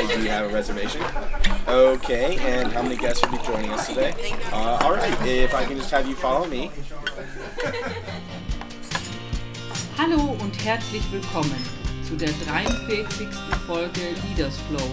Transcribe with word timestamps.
Hi, 0.00 0.06
do 0.14 0.22
have 0.30 0.50
a 0.50 0.54
reservation? 0.54 1.02
Okay, 1.68 2.38
and 2.38 2.72
how 2.72 2.80
many 2.80 2.96
guests 2.96 3.22
will 3.22 3.36
be 3.36 3.44
joining 3.44 3.70
us 3.70 3.86
today? 3.86 4.14
Uh, 4.50 4.78
all 4.80 4.94
right, 4.94 5.26
if 5.26 5.54
I 5.54 5.66
can 5.66 5.76
just 5.76 5.90
have 5.90 6.08
you 6.08 6.14
follow 6.14 6.46
me. 6.46 6.70
Hallo 9.98 10.38
und 10.40 10.64
herzlich 10.64 11.02
willkommen 11.12 11.54
zu 12.02 12.16
der 12.16 12.30
43. 12.46 13.28
Folge 13.66 14.00
Leaders 14.26 14.56
Flow, 14.70 14.88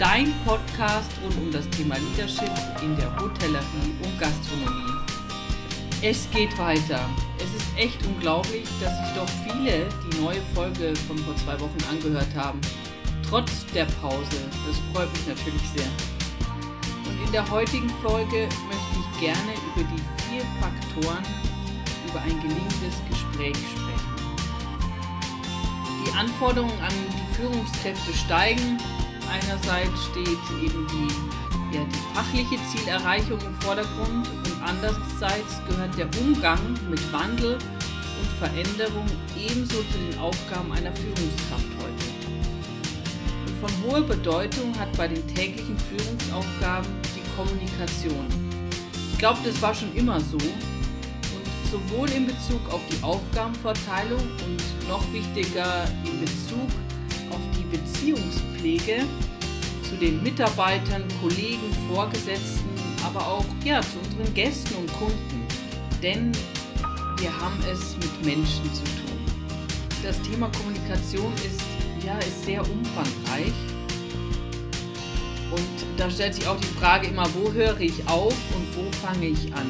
dein 0.00 0.34
Podcast 0.44 1.12
rund 1.22 1.36
um 1.36 1.52
das 1.52 1.68
Thema 1.68 1.94
Leadership 1.98 2.50
in 2.82 2.96
der 2.96 3.14
Hotellerie 3.14 3.94
und 4.02 4.18
Gastronomie. 4.18 4.92
Es 6.02 6.28
geht 6.32 6.58
weiter. 6.58 7.08
Es 7.38 7.62
ist 7.62 7.78
echt 7.78 8.04
unglaublich, 8.04 8.64
dass 8.80 8.90
sich 8.90 9.14
doch 9.14 9.28
viele 9.44 9.86
die 10.10 10.20
neue 10.20 10.42
Folge 10.52 10.96
von 11.06 11.16
vor 11.18 11.36
zwei 11.36 11.60
Wochen 11.60 11.78
angehört 11.88 12.34
haben. 12.34 12.60
Trotz 13.32 13.64
der 13.72 13.86
Pause. 14.02 14.36
Das 14.66 14.76
freut 14.92 15.10
mich 15.10 15.26
natürlich 15.26 15.62
sehr. 15.74 15.88
Und 17.06 17.26
in 17.26 17.32
der 17.32 17.50
heutigen 17.50 17.88
Folge 18.02 18.46
möchte 18.68 18.94
ich 19.00 19.20
gerne 19.20 19.54
über 19.72 19.88
die 19.88 20.02
vier 20.22 20.42
Faktoren 20.60 21.24
über 22.06 22.20
ein 22.20 22.38
gelingendes 22.42 23.00
Gespräch 23.08 23.56
sprechen. 23.56 24.36
Die 26.04 26.12
Anforderungen 26.12 26.78
an 26.82 26.92
die 27.08 27.34
Führungskräfte 27.34 28.12
steigen. 28.12 28.76
Einerseits 29.32 30.04
steht 30.10 30.62
eben 30.62 30.86
die, 30.88 31.74
ja, 31.74 31.84
die 31.84 32.14
fachliche 32.14 32.58
Zielerreichung 32.68 33.40
im 33.40 33.54
Vordergrund 33.62 34.28
und 34.28 34.62
andererseits 34.62 35.58
gehört 35.70 35.96
der 35.96 36.08
Umgang 36.20 36.60
mit 36.90 37.00
Wandel 37.10 37.54
und 37.54 38.28
Veränderung 38.38 39.06
ebenso 39.38 39.76
zu 39.76 39.96
den 40.10 40.18
Aufgaben 40.18 40.70
einer 40.70 40.94
Führungskraft 40.94 41.70
heute. 41.80 42.11
Von 43.62 43.70
hoher 43.84 44.00
Bedeutung 44.02 44.76
hat 44.76 44.92
bei 44.96 45.06
den 45.06 45.24
täglichen 45.36 45.78
Führungsaufgaben 45.78 46.90
die 47.14 47.22
Kommunikation. 47.36 48.26
Ich 49.12 49.18
glaube, 49.18 49.38
das 49.44 49.62
war 49.62 49.72
schon 49.72 49.94
immer 49.94 50.18
so. 50.18 50.36
Und 50.36 51.70
sowohl 51.70 52.10
in 52.10 52.26
Bezug 52.26 52.60
auf 52.72 52.80
die 52.90 53.00
Aufgabenverteilung 53.04 54.18
und 54.18 54.88
noch 54.88 55.04
wichtiger 55.12 55.84
in 56.04 56.22
Bezug 56.22 56.68
auf 57.30 57.38
die 57.56 57.76
Beziehungspflege 57.76 59.04
zu 59.88 59.94
den 59.94 60.20
Mitarbeitern, 60.24 61.04
Kollegen, 61.20 61.72
Vorgesetzten, 61.94 62.68
aber 63.04 63.24
auch 63.24 63.46
ja, 63.64 63.80
zu 63.80 64.00
unseren 64.04 64.34
Gästen 64.34 64.74
und 64.74 64.92
Kunden. 64.94 65.46
Denn 66.02 66.32
wir 67.18 67.32
haben 67.40 67.60
es 67.72 67.94
mit 67.94 68.24
Menschen 68.24 68.74
zu 68.74 68.82
tun. 68.82 69.20
Das 70.02 70.20
Thema 70.22 70.50
Kommunikation 70.50 71.32
ist, 71.34 71.81
ja, 72.04 72.18
ist 72.18 72.44
sehr 72.44 72.60
umfangreich. 72.60 73.52
Und 75.50 75.98
da 75.98 76.10
stellt 76.10 76.34
sich 76.34 76.46
auch 76.46 76.58
die 76.58 76.78
Frage 76.78 77.08
immer, 77.08 77.28
wo 77.34 77.52
höre 77.52 77.78
ich 77.80 78.06
auf 78.08 78.34
und 78.54 78.66
wo 78.76 78.90
fange 79.06 79.26
ich 79.26 79.52
an? 79.54 79.68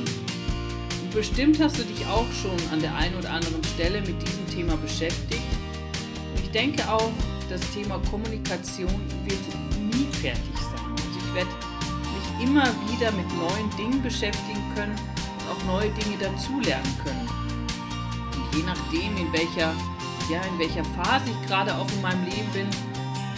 Und 1.02 1.12
bestimmt 1.12 1.61
hast 1.61 1.78
du 1.78 1.83
dich 1.83 2.06
auch 2.06 2.27
schon 2.41 2.56
an 2.72 2.80
der 2.80 2.94
einen 2.94 3.16
oder 3.16 3.30
anderen 3.30 3.62
Stelle 3.64 4.00
mit 4.00 4.22
diesem 4.22 4.47
Thema 4.48 4.77
beschäftigt. 4.77 5.42
Und 6.34 6.42
ich 6.42 6.50
denke 6.50 6.89
auch, 6.89 7.11
das 7.48 7.61
Thema 7.72 8.00
Kommunikation 8.11 9.00
wird 9.24 9.41
nie 9.78 10.06
fertig 10.20 10.56
sein. 10.56 10.92
Also 10.92 11.19
ich 11.19 11.34
werde 11.34 11.50
mich 11.50 12.48
immer 12.48 12.64
wieder 12.89 13.11
mit 13.12 13.27
neuen 13.36 13.70
Dingen 13.77 14.02
beschäftigen 14.02 14.62
können 14.74 14.94
und 14.94 15.50
auch 15.50 15.64
neue 15.67 15.91
Dinge 15.91 16.17
dazulernen 16.19 16.96
können. 17.05 17.28
Und 18.36 18.56
je 18.56 18.62
nachdem, 18.64 19.17
in 19.17 19.33
welcher, 19.33 19.74
ja, 20.33 20.41
in 20.44 20.58
welcher 20.58 20.84
Phase 20.97 21.27
ich 21.27 21.47
gerade 21.47 21.77
auch 21.77 21.86
in 21.92 22.00
meinem 22.00 22.25
Leben 22.25 22.50
bin, 22.55 22.66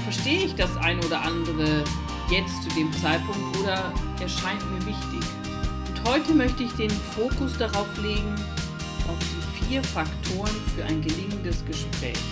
verstehe 0.04 0.44
ich 0.44 0.54
das 0.54 0.76
eine 0.76 1.04
oder 1.04 1.20
andere 1.22 1.82
jetzt 2.30 2.62
zu 2.62 2.68
dem 2.70 2.92
Zeitpunkt 2.92 3.56
oder 3.58 3.92
erscheint 4.20 4.62
mir 4.70 4.86
wichtig. 4.86 5.28
Und 5.88 6.08
heute 6.08 6.32
möchte 6.32 6.62
ich 6.62 6.72
den 6.74 6.90
Fokus 6.90 7.58
darauf 7.58 7.88
legen, 8.00 8.36
auf 9.08 9.18
die 9.18 9.64
vier 9.64 9.82
Faktoren 9.82 10.54
für 10.76 10.84
ein 10.84 11.02
gelingendes 11.02 11.64
Gespräch. 11.64 12.22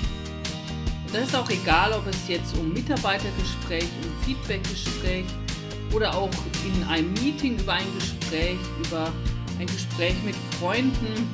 Und 1.06 1.14
das 1.14 1.24
ist 1.24 1.34
auch 1.34 1.50
egal, 1.50 1.92
ob 1.92 2.06
es 2.06 2.28
jetzt 2.28 2.56
um 2.56 2.72
Mitarbeitergespräch, 2.72 3.88
um 4.04 4.24
Feedbackgespräch 4.24 5.24
oder 5.92 6.14
auch 6.14 6.30
in 6.64 6.84
einem 6.84 7.12
Meeting 7.14 7.58
über 7.58 7.72
ein 7.72 7.98
Gespräch, 7.98 8.58
über 8.86 9.12
ein 9.58 9.66
Gespräch 9.66 10.14
mit 10.24 10.36
Freunden, 10.60 11.28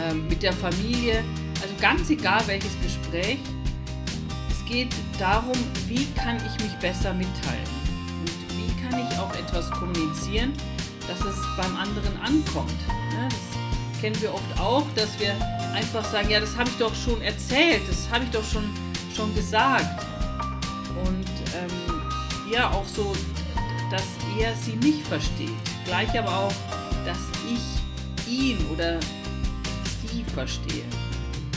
ähm, 0.00 0.28
mit 0.28 0.44
der 0.44 0.52
Familie, 0.52 1.24
also 1.62 1.74
ganz 1.80 2.08
egal 2.10 2.42
welches 2.46 2.72
Gespräch. 2.82 3.38
Es 4.50 4.64
geht 4.66 4.94
darum, 5.18 5.56
wie 5.86 6.06
kann 6.14 6.36
ich 6.36 6.64
mich 6.64 6.72
besser 6.80 7.12
mitteilen 7.12 7.68
und 8.20 8.56
wie 8.56 8.82
kann 8.82 9.00
ich 9.00 9.18
auch 9.18 9.34
etwas 9.34 9.70
kommunizieren, 9.70 10.52
dass 11.08 11.20
es 11.20 11.36
beim 11.56 11.76
anderen 11.76 12.16
ankommt. 12.22 12.80
Ja, 13.12 13.28
das 13.28 14.00
kennen 14.00 14.20
wir 14.22 14.32
oft 14.32 14.60
auch, 14.60 14.86
dass 14.94 15.18
wir 15.18 15.34
einfach 15.74 16.04
sagen, 16.04 16.30
ja, 16.30 16.40
das 16.40 16.56
habe 16.56 16.70
ich 16.70 16.76
doch 16.76 16.94
schon 16.94 17.20
erzählt, 17.22 17.82
das 17.88 18.08
habe 18.10 18.24
ich 18.24 18.30
doch 18.30 18.44
schon, 18.44 18.64
schon 19.14 19.34
gesagt. 19.34 20.06
Und 21.04 21.26
ähm, 21.54 22.52
ja, 22.52 22.70
auch 22.70 22.86
so, 22.86 23.12
dass 23.90 24.04
er 24.38 24.54
sie 24.54 24.76
nicht 24.76 25.06
versteht. 25.06 25.50
Gleich 25.84 26.16
aber 26.18 26.46
auch, 26.46 26.52
dass 27.04 27.18
ich 27.48 28.30
ihn 28.30 28.58
oder 28.72 29.00
sie 30.02 30.24
verstehe. 30.34 30.84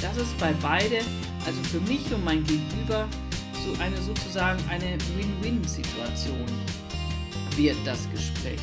Das 0.04 0.18
ist 0.18 0.38
bei 0.38 0.54
beide, 0.62 1.00
also 1.46 1.64
für 1.64 1.80
mich 1.80 2.14
und 2.14 2.26
mein 2.26 2.44
Gegenüber, 2.44 3.08
so 3.64 3.82
eine 3.82 3.96
sozusagen 4.02 4.62
eine 4.70 4.98
Win-Win-Situation 5.16 6.46
wird 7.56 7.78
das 7.86 8.12
Gespräch. 8.12 8.60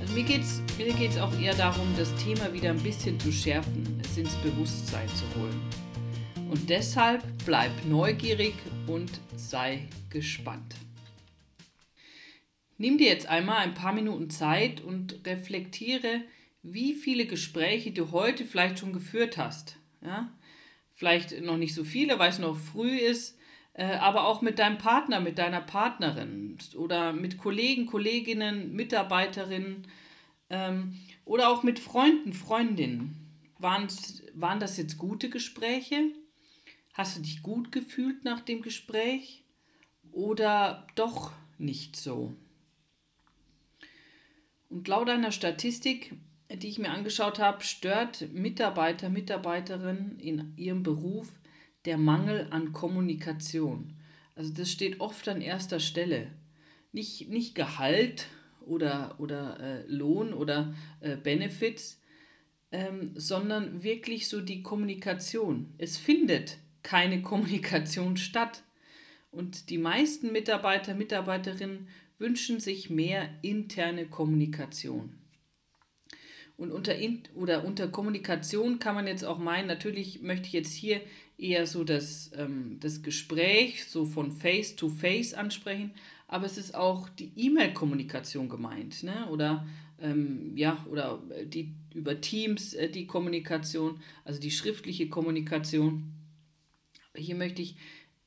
Also 0.00 0.14
mir 0.14 0.22
geht 0.22 0.40
es 0.40 0.62
mir 0.78 0.90
geht's 0.94 1.18
auch 1.18 1.38
eher 1.38 1.52
darum, 1.52 1.86
das 1.98 2.14
Thema 2.14 2.50
wieder 2.50 2.70
ein 2.70 2.82
bisschen 2.82 3.20
zu 3.20 3.30
schärfen, 3.30 4.00
es 4.02 4.16
ins 4.16 4.34
Bewusstsein 4.36 5.06
zu 5.08 5.38
holen. 5.38 5.60
Und 6.50 6.70
deshalb 6.70 7.22
bleib 7.44 7.70
neugierig 7.86 8.54
und 8.86 9.10
sei 9.36 9.86
gespannt. 10.08 10.76
Nimm 12.78 12.96
dir 12.96 13.08
jetzt 13.08 13.26
einmal 13.26 13.58
ein 13.58 13.74
paar 13.74 13.92
Minuten 13.92 14.30
Zeit 14.30 14.80
und 14.80 15.20
reflektiere, 15.26 16.22
wie 16.64 16.94
viele 16.94 17.26
Gespräche 17.26 17.92
du 17.92 18.10
heute 18.10 18.46
vielleicht 18.46 18.78
schon 18.78 18.94
geführt 18.94 19.36
hast. 19.36 19.76
Ja? 20.00 20.32
Vielleicht 20.94 21.40
noch 21.42 21.58
nicht 21.58 21.74
so 21.74 21.84
viele, 21.84 22.18
weil 22.18 22.30
es 22.30 22.38
noch 22.38 22.56
früh 22.56 22.96
ist, 22.96 23.38
äh, 23.74 23.96
aber 23.96 24.24
auch 24.26 24.40
mit 24.40 24.58
deinem 24.58 24.78
Partner, 24.78 25.20
mit 25.20 25.38
deiner 25.38 25.60
Partnerin 25.60 26.56
oder 26.76 27.12
mit 27.12 27.36
Kollegen, 27.36 27.86
Kolleginnen, 27.86 28.72
Mitarbeiterinnen 28.72 29.86
ähm, 30.48 30.98
oder 31.26 31.50
auch 31.50 31.62
mit 31.62 31.78
Freunden, 31.78 32.32
Freundinnen. 32.32 33.20
Waren, 33.58 33.88
waren 34.34 34.58
das 34.58 34.78
jetzt 34.78 34.96
gute 34.96 35.28
Gespräche? 35.28 36.12
Hast 36.94 37.18
du 37.18 37.22
dich 37.22 37.42
gut 37.42 37.72
gefühlt 37.72 38.24
nach 38.24 38.40
dem 38.40 38.62
Gespräch 38.62 39.44
oder 40.12 40.86
doch 40.94 41.32
nicht 41.58 41.96
so? 41.96 42.34
Und 44.70 44.88
laut 44.88 45.08
einer 45.10 45.32
Statistik, 45.32 46.14
die 46.56 46.68
ich 46.68 46.78
mir 46.78 46.90
angeschaut 46.90 47.38
habe, 47.38 47.62
stört 47.62 48.32
Mitarbeiter, 48.32 49.08
Mitarbeiterinnen 49.08 50.18
in 50.18 50.52
ihrem 50.56 50.82
Beruf 50.82 51.28
der 51.84 51.98
Mangel 51.98 52.48
an 52.50 52.72
Kommunikation. 52.72 53.94
Also 54.34 54.52
das 54.52 54.70
steht 54.70 55.00
oft 55.00 55.28
an 55.28 55.40
erster 55.40 55.80
Stelle. 55.80 56.28
Nicht, 56.92 57.28
nicht 57.28 57.54
Gehalt 57.54 58.26
oder, 58.60 59.16
oder 59.18 59.60
äh, 59.60 59.84
Lohn 59.86 60.32
oder 60.32 60.74
äh, 61.00 61.16
Benefits, 61.16 62.00
ähm, 62.72 63.12
sondern 63.14 63.82
wirklich 63.82 64.28
so 64.28 64.40
die 64.40 64.62
Kommunikation. 64.62 65.74
Es 65.78 65.96
findet 65.96 66.58
keine 66.82 67.22
Kommunikation 67.22 68.16
statt. 68.16 68.62
Und 69.30 69.70
die 69.70 69.78
meisten 69.78 70.32
Mitarbeiter, 70.32 70.94
Mitarbeiterinnen 70.94 71.88
wünschen 72.18 72.60
sich 72.60 72.90
mehr 72.90 73.28
interne 73.42 74.06
Kommunikation. 74.06 75.18
Und 76.56 76.70
unter, 76.70 76.94
oder 77.34 77.64
unter 77.64 77.88
Kommunikation 77.88 78.78
kann 78.78 78.94
man 78.94 79.06
jetzt 79.06 79.24
auch 79.24 79.38
meinen, 79.38 79.66
natürlich 79.66 80.22
möchte 80.22 80.46
ich 80.46 80.52
jetzt 80.52 80.72
hier 80.72 81.00
eher 81.36 81.66
so 81.66 81.82
das, 81.82 82.30
ähm, 82.36 82.78
das 82.80 83.02
Gespräch 83.02 83.86
so 83.86 84.04
von 84.04 84.30
Face 84.30 84.76
to 84.76 84.88
Face 84.88 85.34
ansprechen, 85.34 85.92
aber 86.28 86.46
es 86.46 86.56
ist 86.56 86.74
auch 86.74 87.08
die 87.08 87.32
E-Mail-Kommunikation 87.36 88.48
gemeint, 88.48 89.02
ne? 89.02 89.28
oder 89.30 89.66
ähm, 90.00 90.56
ja, 90.56 90.84
oder 90.90 91.22
die 91.44 91.74
über 91.92 92.20
Teams 92.20 92.74
äh, 92.74 92.88
die 92.88 93.06
Kommunikation, 93.06 94.00
also 94.24 94.40
die 94.40 94.50
schriftliche 94.50 95.08
Kommunikation. 95.08 96.12
Hier 97.16 97.36
möchte 97.36 97.62
ich 97.62 97.76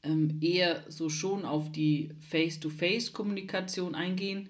ähm, 0.03 0.39
eher 0.41 0.83
so 0.89 1.09
schon 1.09 1.45
auf 1.45 1.71
die 1.71 2.11
Face-to-Face-Kommunikation 2.29 3.95
eingehen, 3.95 4.49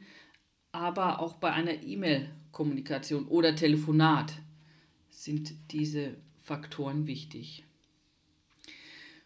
aber 0.71 1.19
auch 1.19 1.35
bei 1.35 1.51
einer 1.51 1.81
E-Mail-Kommunikation 2.57 3.27
oder 3.27 3.55
Telefonat 3.55 4.33
sind 5.09 5.53
diese 5.71 6.15
Faktoren 6.43 7.07
wichtig. 7.07 7.63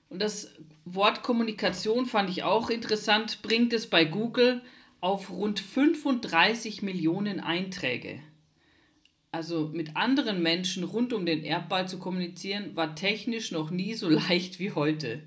Und 0.10 0.19
das 0.22 0.54
Wort 0.83 1.24
Kommunikation 1.24 2.06
fand 2.06 2.30
ich 2.30 2.44
auch 2.44 2.69
interessant, 2.69 3.42
bringt 3.42 3.72
es 3.74 3.89
bei 3.89 4.04
Google 4.04 4.62
auf 5.00 5.31
rund 5.31 5.60
35 5.60 6.81
Millionen 6.81 7.39
Einträge. 7.39 8.19
Also 9.31 9.69
mit 9.69 9.95
anderen 9.95 10.44
Menschen 10.44 10.83
rund 10.83 11.13
um 11.13 11.25
den 11.25 11.44
Erdball 11.44 11.88
zu 11.88 11.98
kommunizieren, 11.98 12.75
war 12.75 12.95
technisch 12.95 13.51
noch 13.51 13.72
nie 13.72 13.94
so 13.94 14.10
leicht 14.30 14.60
wie 14.60 14.72
heute. 14.72 15.24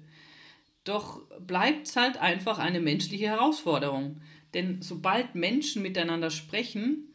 Doch 0.85 1.23
bleibt 1.41 1.87
es 1.87 1.97
halt 1.97 2.19
einfach 2.19 2.59
eine 2.59 2.81
menschliche 2.81 3.29
Herausforderung. 3.29 4.21
Denn 4.53 4.83
sobald 4.83 5.35
Menschen 5.35 5.81
miteinander 5.81 6.29
sprechen, 6.29 7.14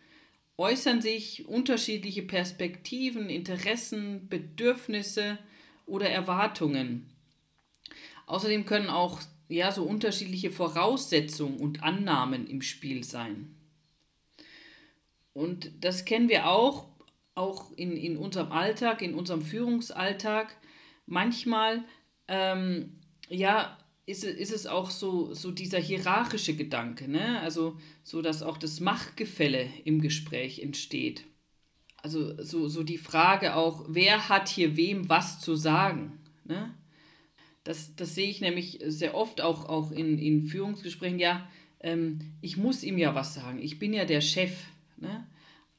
äußern 0.60 1.02
sich 1.02 1.48
unterschiedliche 1.48 2.22
Perspektiven, 2.22 3.30
Interessen, 3.30 4.28
Bedürfnisse 4.28 5.40
oder 5.86 6.10
Erwartungen. 6.10 7.10
Außerdem 8.28 8.66
können 8.66 8.90
auch 8.90 9.22
ja, 9.48 9.72
so 9.72 9.84
unterschiedliche 9.84 10.52
Voraussetzungen 10.52 11.60
und 11.60 11.82
Annahmen 11.82 12.46
im 12.46 12.62
Spiel 12.62 13.04
sein. 13.04 13.56
Und 15.34 15.72
das 15.82 16.06
kennen 16.06 16.30
wir 16.30 16.48
auch, 16.48 16.90
auch 17.36 17.72
in, 17.78 17.96
in 17.96 18.18
unserem 18.18 18.52
Alltag, 18.52 19.02
in 19.02 19.16
unserem 19.16 19.42
Führungsalltag. 19.42 20.56
Manchmal, 21.06 21.86
ähm, 22.28 23.00
ja, 23.30 23.79
ist, 24.10 24.24
ist 24.24 24.52
es 24.52 24.66
auch 24.66 24.90
so, 24.90 25.34
so 25.34 25.52
dieser 25.52 25.80
hierarchische 25.80 26.56
Gedanke, 26.56 27.08
ne? 27.08 27.40
also 27.42 27.78
so, 28.04 28.22
dass 28.22 28.42
auch 28.42 28.58
das 28.58 28.80
Machtgefälle 28.80 29.70
im 29.86 30.02
Gespräch 30.02 30.64
entsteht. 30.64 31.26
Also 31.98 32.42
so, 32.42 32.68
so 32.68 32.84
die 32.84 32.98
Frage 32.98 33.56
auch, 33.56 33.86
wer 33.88 34.28
hat 34.30 34.50
hier 34.50 34.76
wem 34.76 35.10
was 35.10 35.40
zu 35.40 35.56
sagen? 35.56 36.20
Ne? 36.44 36.74
Das, 37.64 37.96
das 37.96 38.16
sehe 38.16 38.30
ich 38.30 38.42
nämlich 38.42 38.80
sehr 38.86 39.16
oft 39.16 39.42
auch, 39.42 39.70
auch 39.70 39.92
in, 39.92 40.18
in 40.18 40.48
Führungsgesprächen. 40.48 41.20
Ja, 41.20 41.48
ähm, 41.82 42.20
ich 42.42 42.58
muss 42.58 42.84
ihm 42.84 42.98
ja 42.98 43.14
was 43.14 43.36
sagen. 43.36 43.60
Ich 43.62 43.78
bin 43.78 43.94
ja 43.94 44.06
der 44.06 44.22
Chef. 44.22 44.54
Ne? 44.98 45.28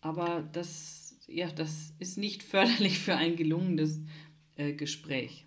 Aber 0.01 0.49
das, 0.53 1.17
ja, 1.27 1.51
das 1.51 1.95
ist 1.99 2.17
nicht 2.17 2.43
förderlich 2.45 2.99
für 3.01 3.17
ein 3.17 3.35
gelungenes 3.35 4.01
äh, 4.57 4.73
Gespräch. 4.73 5.47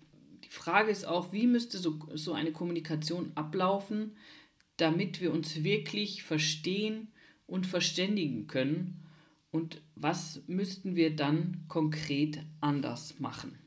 Frage 0.54 0.90
ist 0.90 1.06
auch, 1.06 1.32
wie 1.32 1.46
müsste 1.46 1.78
so, 1.78 1.98
so 2.14 2.32
eine 2.32 2.52
Kommunikation 2.52 3.32
ablaufen, 3.34 4.16
damit 4.76 5.20
wir 5.20 5.32
uns 5.32 5.62
wirklich 5.62 6.22
verstehen 6.22 7.12
und 7.46 7.66
verständigen 7.66 8.46
können 8.46 9.04
und 9.50 9.82
was 9.94 10.42
müssten 10.46 10.96
wir 10.96 11.14
dann 11.14 11.64
konkret 11.68 12.40
anders 12.60 13.20
machen. 13.20 13.58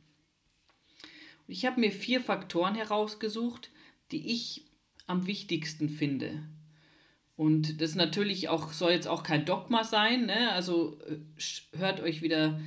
Ich 1.48 1.66
habe 1.66 1.80
mir 1.80 1.92
vier 1.92 2.20
Faktoren 2.20 2.76
herausgesucht, 2.76 3.72
die 4.12 4.34
ich 4.34 4.66
am 5.06 5.28
wichtigsten 5.28 5.90
finde. 5.90 6.44
Und 7.38 7.82
das 7.82 7.96
natürlich 7.96 8.50
auch, 8.50 8.74
soll 8.74 8.92
jetzt 8.92 9.08
auch 9.08 9.24
kein 9.24 9.46
Dogma 9.46 9.84
sein, 9.84 10.26
ne? 10.26 10.52
Also 10.52 11.00
äh, 11.02 11.20
hört 11.78 12.02
euch 12.02 12.22
wieder 12.22 12.60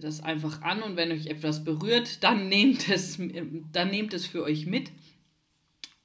das 0.00 0.22
einfach 0.22 0.62
an 0.62 0.82
und 0.82 0.96
wenn 0.96 1.12
euch 1.12 1.26
etwas 1.26 1.64
berührt, 1.64 2.22
dann 2.24 2.48
nehmt 2.48 2.88
es, 2.88 3.18
dann 3.72 3.90
nehmt 3.90 4.14
es 4.14 4.26
für 4.26 4.42
euch 4.42 4.66
mit. 4.66 4.90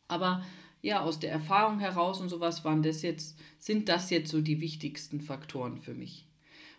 Aber 0.08 0.46
ja, 0.81 1.02
aus 1.02 1.20
der 1.20 1.31
Erfahrung 1.31 1.80
heraus 1.80 2.20
und 2.20 2.30
sowas 2.30 2.66
waren 2.66 2.84
das 2.84 3.02
jetzt, 3.02 3.38
sind 3.60 3.90
das 3.90 4.10
jetzt 4.10 4.30
so 4.30 4.42
die 4.42 4.60
wichtigsten 4.62 5.22
Faktoren 5.22 5.78
für 5.78 5.94
mich. 5.94 6.28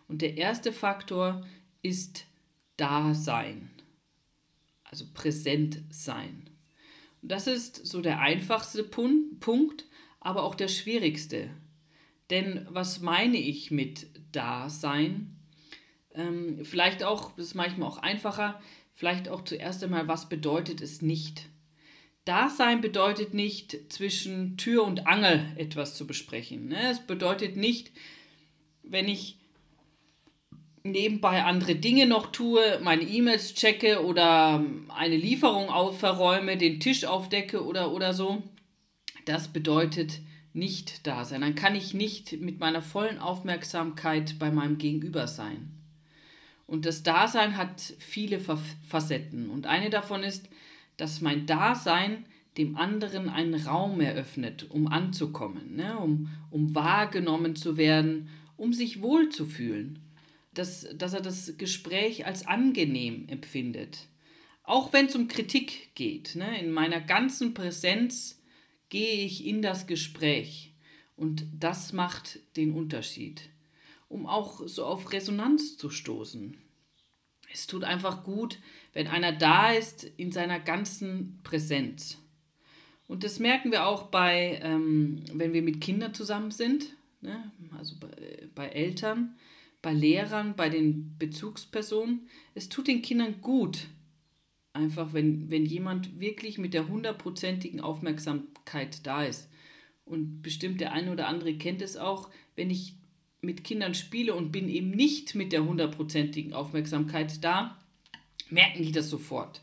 Und 0.08 0.23
der 0.23 0.37
erste 0.37 0.73
Faktor 0.73 1.46
ist 1.82 2.26
Dasein 2.76 3.70
also 4.94 5.06
präsent 5.12 5.82
sein. 5.91 6.49
Und 7.20 7.32
das 7.32 7.49
ist 7.49 7.85
so 7.85 8.00
der 8.00 8.20
einfachste 8.20 8.85
Punkt, 8.85 9.87
aber 10.20 10.44
auch 10.44 10.55
der 10.55 10.69
schwierigste. 10.69 11.50
Denn 12.31 12.64
was 12.70 13.00
meine 13.00 13.38
ich 13.38 13.73
mit 13.73 14.06
Dasein? 14.31 15.37
Ähm, 16.14 16.64
vielleicht 16.64 17.02
auch, 17.02 17.32
das 17.37 17.46
ist 17.46 17.55
manchmal 17.55 17.88
auch 17.88 17.99
einfacher, 17.99 18.61
vielleicht 18.94 19.28
auch 19.28 19.44
zuerst 19.44 19.82
einmal, 19.82 20.08
was 20.08 20.28
bedeutet 20.28 20.81
es 20.81 21.02
nicht? 21.02 21.49
Dasein 22.25 22.81
bedeutet 22.81 23.34
nicht, 23.34 23.93
zwischen 23.93 24.56
Tür 24.56 24.84
und 24.84 25.06
Angel 25.06 25.52
etwas 25.56 25.94
zu 25.94 26.06
besprechen. 26.06 26.69
Ne? 26.69 26.90
Es 26.90 27.00
bedeutet 27.06 27.56
nicht, 27.56 27.90
wenn 28.82 29.08
ich 29.08 29.38
nebenbei 30.84 31.43
andere 31.43 31.75
Dinge 31.75 32.06
noch 32.06 32.26
tue, 32.31 32.78
meine 32.82 33.02
E-Mails 33.02 33.55
checke 33.55 34.05
oder 34.05 34.64
eine 34.88 35.17
Lieferung 35.17 35.69
verräume, 35.94 36.56
den 36.56 36.81
Tisch 36.81 37.05
aufdecke 37.05 37.64
oder, 37.64 37.93
oder 37.93 38.14
so, 38.14 38.43
das 39.25 39.49
bedeutet 39.49 40.20
nicht 40.52 41.06
da 41.06 41.25
sein. 41.25 41.40
Dann 41.40 41.55
kann 41.55 41.75
ich 41.75 41.94
nicht 41.94 42.40
mit 42.40 42.60
meiner 42.60 42.82
vollen 42.82 43.19
Aufmerksamkeit 43.19 44.38
bei 44.38 44.50
meinem 44.50 44.78
Gegenüber 44.78 45.26
sein. 45.26 45.83
Und 46.66 46.87
das 46.87 47.02
Dasein 47.02 47.56
hat 47.56 47.81
viele 47.99 48.40
Facetten. 48.40 49.50
Und 49.50 49.66
eine 49.66 49.90
davon 49.90 50.22
ist, 50.22 50.49
dass 50.96 51.20
mein 51.20 51.46
Dasein 51.46 52.25
dem 52.56 52.76
anderen 52.76 53.28
einen 53.28 53.55
Raum 53.55 54.00
eröffnet, 54.00 54.70
um 54.70 54.87
anzukommen, 54.87 55.76
ne? 55.76 55.99
um, 55.99 56.28
um 56.50 56.75
wahrgenommen 56.75 57.56
zu 57.56 57.76
werden, 57.76 58.28
um 58.56 58.72
sich 58.72 59.02
wohlzufühlen 59.02 60.05
dass, 60.55 60.87
dass 60.96 61.12
er 61.12 61.20
das 61.20 61.56
Gespräch 61.58 62.26
als 62.26 62.46
angenehm 62.46 63.28
empfindet. 63.28 64.08
Auch 64.62 64.93
wenn 64.93 65.06
es 65.06 65.17
um 65.17 65.28
Kritik 65.28 65.94
geht. 65.94 66.37
Ne? 66.37 66.58
In 66.60 66.70
meiner 66.70 67.00
ganzen 67.00 67.52
Präsenz 67.52 68.40
gehe 68.88 69.25
ich 69.25 69.44
in 69.44 69.60
das 69.60 69.87
Gespräch. 69.87 70.75
Und 71.17 71.46
das 71.52 71.93
macht 71.93 72.40
den 72.56 72.72
Unterschied. 72.72 73.50
Um 74.14 74.26
auch 74.26 74.66
so 74.66 74.84
auf 74.84 75.12
Resonanz 75.12 75.76
zu 75.76 75.90
stoßen. 75.90 76.56
Es 77.52 77.66
tut 77.66 77.84
einfach 77.84 78.25
gut, 78.25 78.58
wenn 78.93 79.06
einer 79.06 79.32
da 79.32 79.72
ist 79.72 80.05
in 80.16 80.32
seiner 80.32 80.61
ganzen 80.61 81.40
Präsenz. 81.43 82.19
Und 83.06 83.25
das 83.25 83.38
merken 83.38 83.70
wir 83.70 83.87
auch 83.87 84.05
bei, 84.05 84.61
ähm, 84.62 85.22
wenn 85.32 85.52
wir 85.52 85.62
mit 85.62 85.81
Kindern 85.81 86.14
zusammen 86.14 86.50
sind, 86.50 86.96
ne? 87.20 87.52
also 87.76 87.96
bei, 88.00 88.49
bei 88.55 88.69
Eltern 88.69 89.37
bei 89.84 89.93
Lehrern, 89.93 90.56
bei 90.56 90.70
den 90.70 91.14
Bezugspersonen. 91.19 92.26
Es 92.55 92.70
tut 92.70 92.88
den 92.88 93.02
Kindern 93.02 93.43
gut, 93.43 93.87
einfach 94.72 95.12
wenn, 95.12 95.50
wenn 95.50 95.67
jemand 95.67 96.19
wirklich 96.19 96.58
mit 96.58 96.72
der 96.72 96.88
hundertprozentigen 96.88 97.81
Aufmerksamkeit 97.81 99.06
da 99.06 99.25
ist. 99.25 99.50
Und 100.06 100.43
bestimmt 100.43 100.81
der 100.81 100.93
eine 100.93 101.12
oder 101.12 101.29
andere 101.29 101.55
kennt 101.56 101.82
es 101.82 101.98
auch, 101.98 102.31
wenn 102.56 102.70
ich 102.70 102.96
mit 103.44 103.65
Kindern 103.65 103.94
spiele 103.94 104.34
und 104.34 104.53
bin 104.53 104.69
eben 104.69 104.91
nicht 104.91 105.34
mit 105.34 105.53
der 105.53 105.65
hundertprozentigen 105.65 106.53
Aufmerksamkeit 106.53 107.43
da, 107.44 107.79
merken 108.51 108.82
die 108.82 108.93
das 108.93 109.10
sofort. 109.10 109.63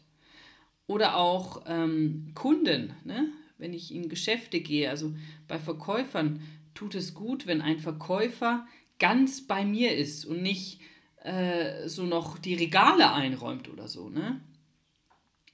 Oder 0.88 1.16
auch 1.16 1.64
ähm, 1.68 2.32
Kunden, 2.34 2.94
ne? 3.04 3.32
wenn 3.58 3.74
ich 3.74 3.94
in 3.94 4.10
Geschäfte 4.10 4.60
gehe, 4.60 4.90
also 4.90 5.14
bei 5.48 5.60
Verkäufern 5.60 6.42
tut 6.74 6.96
es 6.96 7.14
gut, 7.14 7.48
wenn 7.48 7.62
ein 7.62 7.80
Verkäufer 7.80 8.68
ganz 9.00 9.46
bei 9.48 9.66
mir 9.66 9.96
ist 9.96 10.26
und 10.26 10.42
nicht 10.42 10.82
äh, 11.24 11.88
so 11.88 12.06
noch 12.06 12.38
die 12.38 12.56
Regale 12.56 13.14
einräumt 13.14 13.70
oder 13.70 13.88
so, 13.88 14.10
ne? 14.10 14.42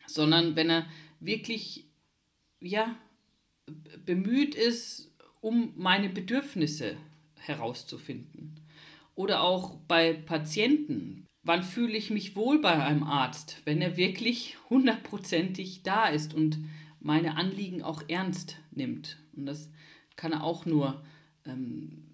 Sondern 0.05 0.55
wenn 0.55 0.69
er 0.69 0.85
wirklich, 1.19 1.85
ja, 2.61 2.95
bemüht 4.05 4.55
ist, 4.55 5.11
um 5.41 5.73
meine 5.75 6.09
Bedürfnisse 6.09 6.97
herauszufinden. 7.39 8.59
Oder 9.15 9.41
auch 9.41 9.77
bei 9.87 10.13
Patienten. 10.13 11.25
Wann 11.43 11.63
fühle 11.63 11.97
ich 11.97 12.09
mich 12.09 12.35
wohl 12.35 12.59
bei 12.61 12.83
einem 12.83 13.03
Arzt, 13.03 13.61
wenn 13.65 13.81
er 13.81 13.97
wirklich 13.97 14.57
hundertprozentig 14.69 15.83
da 15.83 16.07
ist 16.07 16.33
und 16.33 16.59
meine 16.99 17.37
Anliegen 17.37 17.81
auch 17.81 18.03
ernst 18.07 18.57
nimmt? 18.71 19.17
Und 19.35 19.45
das 19.45 19.69
kann 20.15 20.33
er 20.33 20.43
auch 20.43 20.65
nur 20.65 21.01
ähm, 21.45 22.07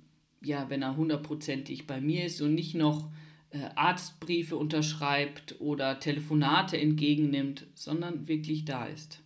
ja, 0.43 0.69
wenn 0.69 0.81
er 0.81 0.97
hundertprozentig 0.97 1.87
bei 1.87 2.01
mir 2.01 2.25
ist 2.25 2.41
und 2.41 2.53
nicht 2.53 2.75
noch 2.75 3.09
äh, 3.51 3.69
Arztbriefe 3.75 4.57
unterschreibt 4.57 5.59
oder 5.59 5.99
Telefonate 5.99 6.77
entgegennimmt, 6.77 7.67
sondern 7.73 8.27
wirklich 8.27 8.65
da 8.65 8.85
ist. 8.85 9.22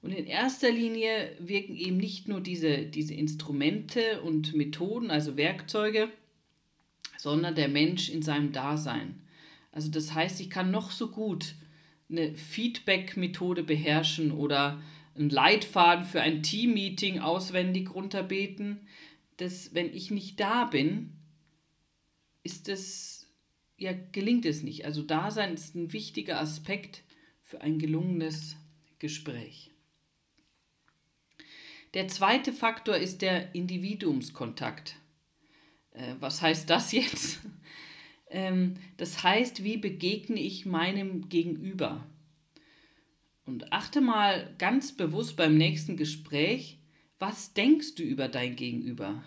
Und 0.00 0.12
in 0.12 0.26
erster 0.26 0.70
Linie 0.70 1.36
wirken 1.40 1.76
eben 1.76 1.96
nicht 1.96 2.28
nur 2.28 2.40
diese, 2.40 2.86
diese 2.86 3.14
Instrumente 3.14 4.20
und 4.22 4.54
Methoden, 4.54 5.10
also 5.10 5.36
Werkzeuge, 5.36 6.08
sondern 7.16 7.54
der 7.54 7.68
Mensch 7.68 8.08
in 8.08 8.22
seinem 8.22 8.52
Dasein. 8.52 9.20
Also 9.72 9.90
das 9.90 10.14
heißt, 10.14 10.40
ich 10.40 10.50
kann 10.50 10.70
noch 10.70 10.92
so 10.92 11.08
gut 11.08 11.54
eine 12.08 12.34
Feedback-Methode 12.34 13.64
beherrschen 13.64 14.30
oder 14.30 14.80
einen 15.16 15.30
Leitfaden 15.30 16.04
für 16.04 16.20
ein 16.20 16.42
Team-Meeting 16.42 17.18
auswendig 17.18 17.92
runterbeten 17.94 18.86
dass 19.38 19.72
wenn 19.72 19.94
ich 19.94 20.10
nicht 20.10 20.38
da 20.38 20.64
bin, 20.64 21.12
ist 22.42 22.68
es, 22.68 23.26
ja, 23.78 23.92
gelingt 24.12 24.44
es 24.44 24.62
nicht. 24.62 24.84
Also 24.84 25.02
Dasein 25.02 25.54
ist 25.54 25.74
ein 25.74 25.92
wichtiger 25.92 26.40
Aspekt 26.40 27.04
für 27.42 27.62
ein 27.62 27.78
gelungenes 27.78 28.56
Gespräch. 28.98 29.70
Der 31.94 32.06
zweite 32.08 32.52
Faktor 32.52 32.96
ist 32.96 33.22
der 33.22 33.54
Individuumskontakt. 33.54 34.96
Äh, 35.92 36.14
was 36.20 36.42
heißt 36.42 36.68
das 36.68 36.92
jetzt? 36.92 37.40
ähm, 38.30 38.74
das 38.98 39.22
heißt, 39.22 39.64
wie 39.64 39.78
begegne 39.78 40.40
ich 40.40 40.66
meinem 40.66 41.28
Gegenüber? 41.30 42.06
Und 43.46 43.72
achte 43.72 44.02
mal 44.02 44.54
ganz 44.58 44.94
bewusst 44.94 45.36
beim 45.36 45.56
nächsten 45.56 45.96
Gespräch, 45.96 46.78
was 47.18 47.54
denkst 47.54 47.94
du 47.94 48.02
über 48.02 48.28
dein 48.28 48.54
Gegenüber? 48.54 49.22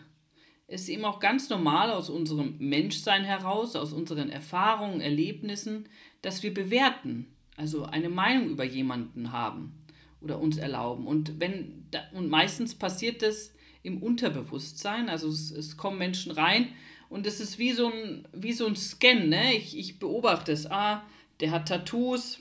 Es 0.68 0.84
ist 0.84 0.90
eben 0.90 1.04
auch 1.04 1.20
ganz 1.20 1.50
normal 1.50 1.90
aus 1.90 2.12
unserem 2.12 2.56
Menschsein 2.60 3.24
heraus, 3.24 3.76
aus 3.76 3.92
unseren 3.92 4.30
Erfahrungen, 4.30 5.02
Erlebnissen, 5.02 5.90
dass 6.22 6.44
wir 6.44 6.54
bewerten, 6.54 7.26
also 7.58 7.84
eine 7.84 8.10
Meinung 8.10 8.50
über 8.50 8.64
jemanden 8.64 9.32
haben 9.32 9.81
oder 10.22 10.40
uns 10.40 10.58
erlauben. 10.58 11.08
Und, 11.08 11.40
wenn, 11.40 11.86
und 12.14 12.30
meistens 12.30 12.76
passiert 12.76 13.22
das 13.22 13.54
im 13.84 14.02
Unterbewusstsein, 14.02 15.10
also 15.10 15.28
es, 15.30 15.52
es 15.52 15.78
kommen 15.78 15.98
Menschen 15.98 16.32
rein 16.32 16.70
und 17.10 17.28
es 17.28 17.40
ist 17.40 17.60
wie 17.60 17.74
so 17.74 17.92
ein, 17.92 18.28
wie 18.32 18.54
so 18.54 18.66
ein 18.68 18.76
Scan. 18.76 19.28
Ne? 19.28 19.56
Ich, 19.56 19.78
ich 19.78 20.00
beobachte 20.00 20.52
es. 20.52 20.70
Ah, 20.70 21.04
der 21.40 21.52
hat 21.52 21.68
Tattoos 21.68 22.40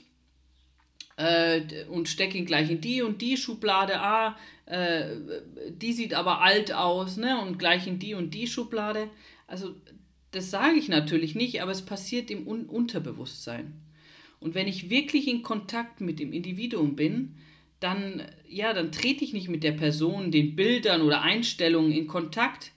äh, 1.17 1.61
und 1.89 2.07
stecke 2.07 2.37
ihn 2.37 2.45
gleich 2.45 2.69
in 2.69 2.81
die 2.81 3.01
und 3.01 3.21
die 3.21 3.37
Schublade. 3.37 3.99
Ah, 3.99 4.37
äh, 4.65 5.15
die 5.71 5.93
sieht 5.93 6.13
aber 6.13 6.41
alt 6.41 6.71
aus 6.71 7.17
ne? 7.17 7.41
und 7.41 7.59
gleich 7.59 7.87
in 7.87 7.99
die 7.99 8.13
und 8.13 8.33
die 8.33 8.47
Schublade. 8.47 9.09
Also 9.47 9.75
das 10.31 10.49
sage 10.49 10.77
ich 10.77 10.87
natürlich 10.87 11.35
nicht, 11.35 11.61
aber 11.61 11.71
es 11.71 11.81
passiert 11.81 12.31
im 12.31 12.47
Un 12.47 12.65
Unterbewusstsein. 12.67 13.73
Und 14.39 14.55
wenn 14.55 14.67
ich 14.67 14.89
wirklich 14.89 15.27
in 15.27 15.43
Kontakt 15.43 16.01
mit 16.01 16.19
dem 16.19 16.33
Individuum 16.33 16.95
bin, 16.95 17.35
dann, 17.81 18.21
ja, 18.47 18.73
dann 18.73 18.91
trete 18.91 19.25
ich 19.25 19.33
nicht 19.33 19.49
mit 19.49 19.63
der 19.63 19.73
Person, 19.73 20.31
den 20.31 20.55
Bildern 20.55 21.01
oder 21.01 21.21
Einstellungen 21.21 21.91
in 21.91 22.07
Kontakt, 22.07 22.71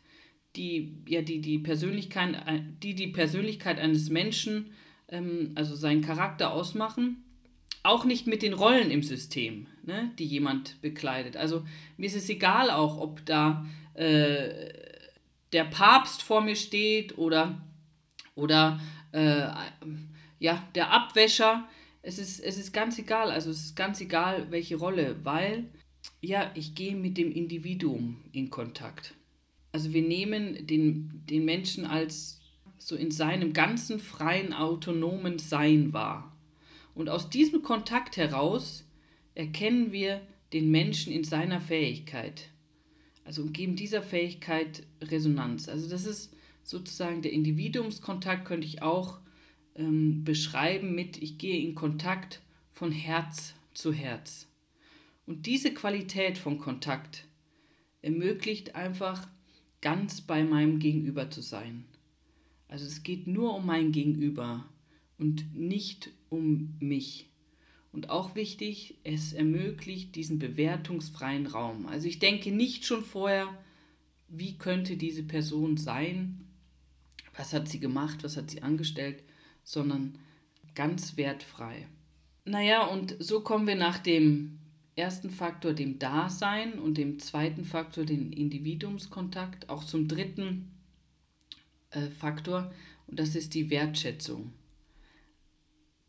die 0.56 0.96
ja 1.06 1.20
die, 1.20 1.40
die, 1.40 1.58
Persönlichkeit, 1.58 2.37
die 2.82 2.94
die 2.94 3.08
Persönlichkeit 3.08 3.78
eines 3.78 4.08
Menschen, 4.08 4.73
ähm, 5.08 5.52
also 5.54 5.76
seinen 5.76 6.00
Charakter 6.00 6.52
ausmachen, 6.52 7.23
auch 7.82 8.06
nicht 8.06 8.26
mit 8.26 8.42
den 8.42 8.54
Rollen 8.54 8.90
im 8.90 9.02
System, 9.02 9.66
ne, 9.82 10.11
die 10.18 10.25
jemand 10.25 10.80
bekleidet. 10.80 11.37
Also 11.37 11.64
mir 11.99 12.06
ist 12.06 12.16
es 12.16 12.30
egal 12.30 12.70
auch, 12.70 12.99
ob 12.99 13.25
da 13.26 13.66
äh, 13.92 14.73
der 15.52 15.64
Papst 15.64 16.23
vor 16.23 16.40
mir 16.40 16.56
steht 16.56 17.18
oder, 17.18 17.61
oder 18.34 18.80
äh, 19.12 19.49
ja, 20.38 20.66
der 20.75 20.92
Abwäscher 20.92 21.68
es 22.04 22.18
ist, 22.18 22.40
es 22.40 22.58
ist 22.58 22.73
ganz 22.73 22.99
egal, 22.99 23.30
also 23.30 23.50
es 23.50 23.64
ist 23.64 23.76
ganz 23.76 24.00
egal, 24.00 24.50
welche 24.50 24.76
Rolle, 24.76 25.16
weil 25.25 25.70
ja, 26.20 26.50
ich 26.54 26.75
gehe 26.75 26.94
mit 26.94 27.16
dem 27.16 27.32
Individuum 27.32 28.23
in 28.32 28.50
Kontakt. 28.50 29.14
Also 29.73 29.92
wir 29.92 30.02
nehmen 30.02 30.66
den, 30.66 31.23
den 31.28 31.44
Menschen 31.44 31.87
als 31.87 32.40
so 32.78 32.94
in 32.94 33.11
seinem 33.11 33.54
ganzen 33.54 33.99
freien, 33.99 34.52
autonomen 34.52 35.38
Sein 35.38 35.92
wahr. 35.94 36.37
Und 36.94 37.08
aus 37.08 37.30
diesem 37.30 37.62
Kontakt 37.62 38.18
heraus 38.18 38.84
erkennen 39.34 39.90
wir 39.90 40.20
den 40.52 40.70
Menschen 40.70 41.12
in 41.12 41.25
seiner 41.25 41.61
Fähigkeit. 41.61 42.50
Also 43.25 43.46
geben 43.46 43.75
dieser 43.76 44.02
Fähigkeit 44.02 44.87
Resonanz. 45.00 45.68
Also 45.68 45.88
das 45.88 46.04
ist 46.04 46.37
sozusagen 46.62 47.23
der 47.23 47.32
Individuumskontakt, 47.32 48.44
könnte 48.44 48.66
ich 48.66 48.82
auch 48.82 49.18
ähm, 49.75 50.25
beschreiben 50.25 50.95
mit, 50.95 51.23
ich 51.23 51.38
gehe 51.38 51.61
in 51.61 51.75
Kontakt 51.75 52.40
von 52.73 52.93
Herz 52.93 53.54
zu 53.73 53.93
Herz. 53.93 54.47
Und 55.26 55.47
diese 55.47 55.73
Qualität 55.73 56.38
von 56.38 56.59
Kontakt 56.59 57.26
ermöglicht 58.02 58.75
einfach 58.75 59.28
ganz 59.81 60.21
bei 60.21 60.45
meinem 60.45 60.78
Gegenüber 60.78 61.31
zu 61.31 61.40
sein. 61.40 61.85
Also 62.69 62.87
es 62.87 63.02
geht 63.02 63.26
nur 63.26 63.54
um 63.54 63.66
mein 63.66 63.93
Gegenüber 63.93 64.69
und 65.19 65.54
nicht 65.54 66.11
um 66.28 66.75
mich. 66.81 67.31
Und 67.93 68.11
auch 68.11 68.35
wichtig, 68.35 68.97
es 69.04 69.33
ermöglicht 69.33 70.16
diesen 70.16 70.38
bewertungsfreien 70.38 71.47
Raum. 71.47 71.87
Also 71.87 72.09
ich 72.09 72.19
denke 72.19 72.50
nicht 72.50 72.85
schon 72.85 73.04
vorher, 73.04 73.57
wie 74.28 74.59
könnte 74.59 74.97
diese 74.97 75.23
Person 75.23 75.76
sein, 75.76 76.40
was 77.37 77.52
hat 77.52 77.69
sie 77.69 77.78
gemacht, 77.78 78.25
was 78.25 78.37
hat 78.37 78.50
sie 78.50 78.62
angestellt, 78.62 79.23
sondern 79.64 80.18
ganz 80.75 81.16
wertfrei. 81.16 81.88
Naja, 82.44 82.87
und 82.87 83.16
so 83.18 83.40
kommen 83.40 83.66
wir 83.66 83.75
nach 83.75 83.99
dem 83.99 84.59
ersten 84.97 85.30
Faktor, 85.30 85.73
dem 85.73 85.99
Dasein, 85.99 86.78
und 86.78 86.99
dem 86.99 87.18
zweiten 87.18 87.64
Faktor, 87.64 88.04
dem 88.04 88.30
Individuumskontakt, 88.30 89.68
auch 89.68 89.83
zum 89.85 90.06
dritten 90.06 90.71
äh, 91.90 92.11
Faktor, 92.11 92.73
und 93.06 93.18
das 93.18 93.35
ist 93.35 93.54
die 93.54 93.71
Wertschätzung. 93.71 94.52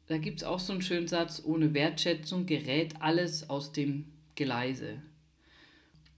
Da 0.07 0.17
gibt 0.17 0.39
es 0.39 0.43
auch 0.43 0.59
so 0.59 0.73
einen 0.73 0.81
schönen 0.81 1.07
Satz, 1.07 1.41
ohne 1.43 1.73
Wertschätzung 1.73 2.45
gerät 2.45 3.01
alles 3.01 3.49
aus 3.49 3.71
dem 3.71 4.05
Geleise. 4.35 5.01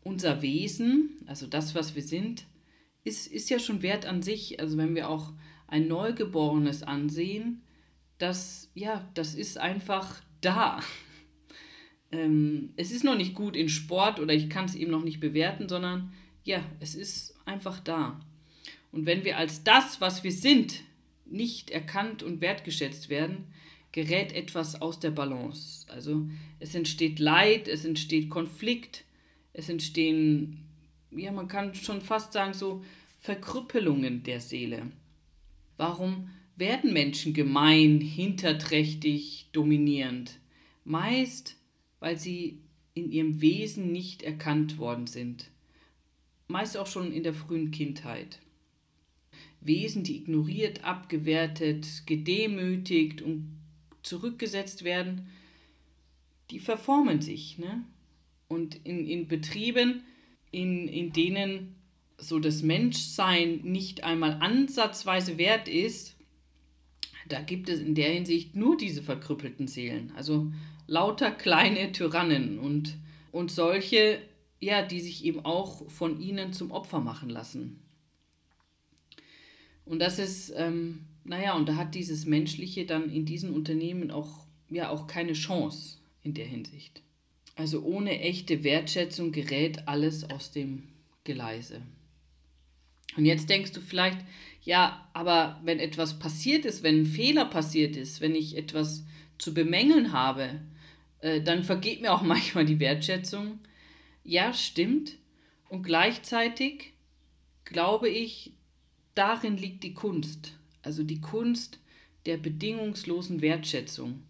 Unser 0.04 0.42
Wesen, 0.42 1.22
also 1.26 1.48
das, 1.48 1.74
was 1.74 1.96
wir 1.96 2.04
sind, 2.04 2.46
ist, 3.04 3.28
ist 3.28 3.50
ja 3.50 3.60
schon 3.60 3.82
wert 3.82 4.06
an 4.06 4.22
sich. 4.22 4.60
Also 4.60 4.78
wenn 4.78 4.96
wir 4.96 5.10
auch 5.10 5.32
ein 5.68 5.88
Neugeborenes 5.88 6.84
ansehen, 6.84 7.62
das, 8.18 8.72
ja, 8.74 9.08
das 9.14 9.36
ist 9.36 9.58
einfach 9.58 10.22
da. 10.42 10.80
Ähm, 12.10 12.70
es 12.78 12.92
ist 12.92 13.04
noch 13.04 13.18
nicht 13.18 13.36
gut 13.36 13.58
in 13.58 13.68
Sport 13.68 14.22
oder 14.22 14.34
ich 14.34 14.50
kann 14.50 14.64
es 14.64 14.76
eben 14.76 14.92
noch 14.92 15.04
nicht 15.04 15.20
bewerten, 15.20 15.68
sondern 15.68 16.14
ja, 16.46 16.64
es 16.80 16.96
ist 16.96 17.36
einfach 17.44 17.82
da. 17.82 18.22
Und 18.94 19.06
wenn 19.06 19.26
wir 19.26 19.38
als 19.38 19.66
das, 19.66 20.00
was 20.00 20.24
wir 20.24 20.32
sind, 20.32 20.84
nicht 21.26 21.70
erkannt 21.70 22.24
und 22.24 22.40
wertgeschätzt 22.40 23.10
werden, 23.10 23.48
gerät 23.92 24.32
etwas 24.32 24.82
aus 24.82 25.00
der 25.00 25.12
Balance. 25.12 25.86
Also 25.90 26.30
es 26.60 26.76
entsteht 26.76 27.20
Leid, 27.20 27.68
es 27.68 27.84
entsteht 27.84 28.30
Konflikt, 28.30 29.04
es 29.54 29.70
entstehen, 29.70 30.66
ja, 31.12 31.32
man 31.32 31.48
kann 31.48 31.74
schon 31.76 32.02
fast 32.02 32.32
sagen, 32.32 32.54
so 32.54 32.86
Verkrüppelungen 33.20 34.24
der 34.24 34.40
Seele. 34.40 34.92
Warum 35.78 36.30
werden 36.56 36.92
Menschen 36.92 37.34
gemein, 37.34 38.02
hinterträchtig, 38.02 39.50
dominierend? 39.52 40.40
Meist, 40.84 41.56
weil 42.00 42.18
sie 42.18 42.60
in 42.94 43.12
ihrem 43.12 43.42
Wesen 43.42 43.92
nicht 43.92 44.24
erkannt 44.24 44.80
worden 44.80 45.08
sind. 45.08 45.52
Meist 46.48 46.78
auch 46.78 46.88
schon 46.88 47.12
in 47.12 47.24
der 47.24 47.34
frühen 47.34 47.72
Kindheit. 47.72 48.40
Wesen, 49.62 50.04
die 50.04 50.18
ignoriert, 50.18 50.84
abgewertet, 50.84 52.04
gedemütigt 52.06 53.22
und 53.22 53.58
zurückgesetzt 54.02 54.84
werden, 54.84 55.28
die 56.50 56.60
verformen 56.60 57.22
sich. 57.22 57.58
Ne? 57.58 57.84
Und 58.48 58.76
in, 58.86 59.06
in 59.06 59.28
Betrieben, 59.28 60.04
in, 60.52 60.88
in 60.88 61.12
denen 61.12 61.76
so 62.18 62.40
das 62.40 62.64
Menschsein 62.64 63.62
nicht 63.64 64.04
einmal 64.04 64.38
ansatzweise 64.42 65.38
wert 65.38 65.68
ist, 65.68 66.16
da 67.30 67.42
gibt 67.42 67.70
es 67.70 67.80
in 67.80 67.96
der 67.96 68.12
Hinsicht 68.12 68.56
nur 68.56 68.78
diese 68.78 69.04
verkrüppelten 69.04 69.68
Seelen. 69.68 70.12
Also 70.16 70.52
lauter 70.88 71.32
kleine 71.32 71.92
Tyrannen 71.92 72.60
und, 72.60 72.98
und 73.32 73.52
solche, 73.52 74.20
ja, 74.60 74.82
die 74.82 75.02
sich 75.02 75.26
eben 75.26 75.46
auch 75.46 75.90
von 75.90 76.20
ihnen 76.20 76.54
zum 76.54 76.72
Opfer 76.72 77.00
machen 77.00 77.30
lassen. 77.30 77.82
Und 79.86 80.00
das 80.00 80.20
ist, 80.20 80.54
ähm, 80.56 81.06
naja, 81.24 81.56
und 81.56 81.68
da 81.70 81.76
hat 81.76 81.96
dieses 81.96 82.26
Menschliche 82.26 82.86
dann 82.86 83.12
in 83.12 83.26
diesen 83.26 83.54
Unternehmen 83.54 84.12
auch, 84.12 84.46
ja, 84.70 84.90
auch 84.90 85.08
keine 85.08 85.34
Chance 85.34 85.98
in 86.24 86.34
der 86.34 86.46
Hinsicht. 86.46 87.02
Also 87.56 87.82
ohne 87.84 88.20
echte 88.20 88.64
Wertschätzung 88.64 89.32
gerät 89.32 89.88
alles 89.88 90.30
aus 90.30 90.52
dem 90.52 90.84
Geleise. 91.24 91.82
Und 93.18 93.26
jetzt 93.26 93.50
denkst 93.50 93.72
du 93.72 93.82
vielleicht, 93.82 94.20
ja, 94.64 95.10
aber 95.14 95.60
wenn 95.64 95.80
etwas 95.80 96.20
passiert 96.20 96.66
ist, 96.66 96.84
wenn 96.84 97.02
ein 97.02 97.06
Fehler 97.06 97.46
passiert 97.46 97.96
ist, 97.96 98.22
wenn 98.22 98.36
ich 98.36 98.58
etwas 98.58 99.06
zu 99.38 99.54
bemängeln 99.54 100.14
habe, 100.14 100.62
äh, 101.20 101.42
dann 101.42 101.64
vergeht 101.64 102.02
mir 102.02 102.14
auch 102.14 102.22
manchmal 102.24 102.66
die 102.66 102.80
Wertschätzung. 102.80 103.60
Ja, 104.24 104.54
stimmt. 104.54 105.18
Und 105.70 105.84
gleichzeitig 105.84 106.94
glaube 107.68 108.10
ich, 108.10 108.54
darin 109.16 109.58
liegt 109.58 109.84
die 109.84 109.94
Kunst. 109.94 110.54
Also 110.82 111.04
die 111.04 111.22
Kunst 111.22 111.80
der 112.26 112.38
bedingungslosen 112.38 113.42
Wertschätzung. 113.42 114.24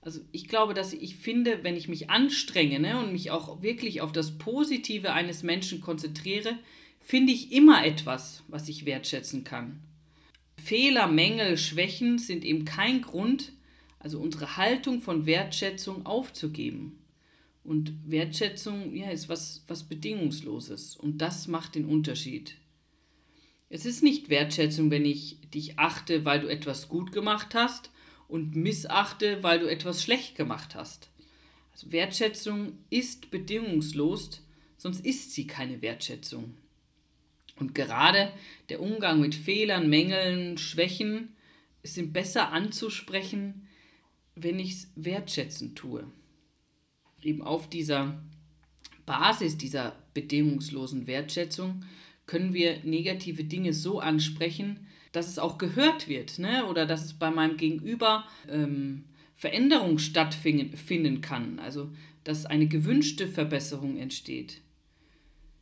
Also 0.00 0.20
ich 0.32 0.48
glaube, 0.48 0.74
dass 0.74 0.92
ich 0.92 1.16
finde, 1.16 1.64
wenn 1.64 1.76
ich 1.76 1.88
mich 1.88 2.08
anstrenge 2.08 2.78
ne, 2.78 2.98
und 2.98 3.12
mich 3.12 3.30
auch 3.30 3.62
wirklich 3.62 4.00
auf 4.00 4.12
das 4.12 4.38
Positive 4.38 5.12
eines 5.12 5.42
Menschen 5.42 5.80
konzentriere, 5.80 6.58
finde 7.08 7.32
ich 7.32 7.52
immer 7.52 7.86
etwas, 7.86 8.44
was 8.48 8.68
ich 8.68 8.84
wertschätzen 8.84 9.42
kann. 9.42 9.80
Fehler, 10.62 11.06
Mängel, 11.06 11.56
Schwächen 11.56 12.18
sind 12.18 12.44
eben 12.44 12.66
kein 12.66 13.00
Grund, 13.00 13.52
also 13.98 14.20
unsere 14.20 14.58
Haltung 14.58 15.00
von 15.00 15.24
Wertschätzung 15.24 16.04
aufzugeben. 16.04 16.98
Und 17.64 17.94
Wertschätzung 18.04 18.94
ja, 18.94 19.08
ist 19.08 19.30
was, 19.30 19.64
was 19.68 19.84
Bedingungsloses. 19.84 20.96
Und 20.96 21.22
das 21.22 21.48
macht 21.48 21.76
den 21.76 21.86
Unterschied. 21.86 22.56
Es 23.70 23.86
ist 23.86 24.02
nicht 24.02 24.28
Wertschätzung, 24.28 24.90
wenn 24.90 25.06
ich 25.06 25.38
dich 25.54 25.78
achte, 25.78 26.26
weil 26.26 26.40
du 26.40 26.48
etwas 26.48 26.90
gut 26.90 27.12
gemacht 27.12 27.54
hast 27.54 27.90
und 28.28 28.54
missachte, 28.54 29.42
weil 29.42 29.60
du 29.60 29.66
etwas 29.66 30.02
schlecht 30.02 30.34
gemacht 30.34 30.74
hast. 30.74 31.08
Also 31.72 31.90
Wertschätzung 31.90 32.74
ist 32.90 33.30
bedingungslos, 33.30 34.42
sonst 34.76 35.06
ist 35.06 35.32
sie 35.32 35.46
keine 35.46 35.80
Wertschätzung. 35.80 36.54
Und 37.58 37.74
gerade 37.74 38.32
der 38.68 38.80
Umgang 38.80 39.20
mit 39.20 39.34
Fehlern, 39.34 39.88
Mängeln, 39.88 40.58
Schwächen 40.58 41.36
sind 41.82 42.12
besser 42.12 42.52
anzusprechen, 42.52 43.68
wenn 44.34 44.58
ich 44.58 44.72
es 44.72 44.92
wertschätzend 44.94 45.76
tue. 45.76 46.04
Eben 47.22 47.42
auf 47.42 47.68
dieser 47.68 48.22
Basis 49.06 49.56
dieser 49.56 49.96
bedingungslosen 50.14 51.06
Wertschätzung 51.06 51.84
können 52.26 52.52
wir 52.52 52.84
negative 52.84 53.44
Dinge 53.44 53.72
so 53.72 54.00
ansprechen, 54.00 54.86
dass 55.12 55.28
es 55.28 55.38
auch 55.38 55.58
gehört 55.58 56.08
wird 56.08 56.38
ne? 56.38 56.66
oder 56.66 56.86
dass 56.86 57.04
es 57.04 57.14
bei 57.14 57.30
meinem 57.30 57.56
Gegenüber 57.56 58.24
ähm, 58.48 59.04
Veränderung 59.34 59.98
stattfinden 59.98 61.20
kann, 61.20 61.58
also 61.58 61.90
dass 62.24 62.44
eine 62.44 62.66
gewünschte 62.66 63.26
Verbesserung 63.26 63.96
entsteht. 63.96 64.60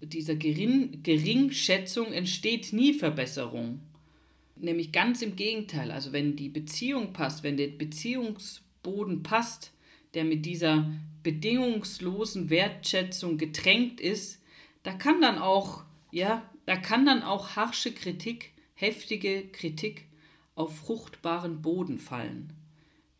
Dieser 0.00 0.36
Gering 0.36 1.02
Geringschätzung 1.02 2.12
entsteht 2.12 2.72
nie 2.72 2.92
Verbesserung. 2.92 3.80
Nämlich 4.56 4.92
ganz 4.92 5.22
im 5.22 5.36
Gegenteil. 5.36 5.90
Also 5.90 6.12
wenn 6.12 6.36
die 6.36 6.48
Beziehung 6.48 7.12
passt, 7.12 7.42
wenn 7.42 7.56
der 7.56 7.68
Beziehungsboden 7.68 9.22
passt, 9.22 9.72
der 10.14 10.24
mit 10.24 10.46
dieser 10.46 10.90
bedingungslosen 11.22 12.50
Wertschätzung 12.50 13.36
getränkt 13.38 14.00
ist, 14.00 14.42
da 14.82 14.92
kann 14.92 15.20
dann 15.20 15.38
auch, 15.38 15.84
ja, 16.10 16.48
da 16.66 16.76
kann 16.76 17.04
dann 17.04 17.22
auch 17.22 17.56
harsche 17.56 17.92
Kritik 17.92 18.52
heftige 18.74 19.48
Kritik 19.48 20.06
auf 20.54 20.76
fruchtbaren 20.76 21.62
Boden 21.62 21.98
fallen. 21.98 22.52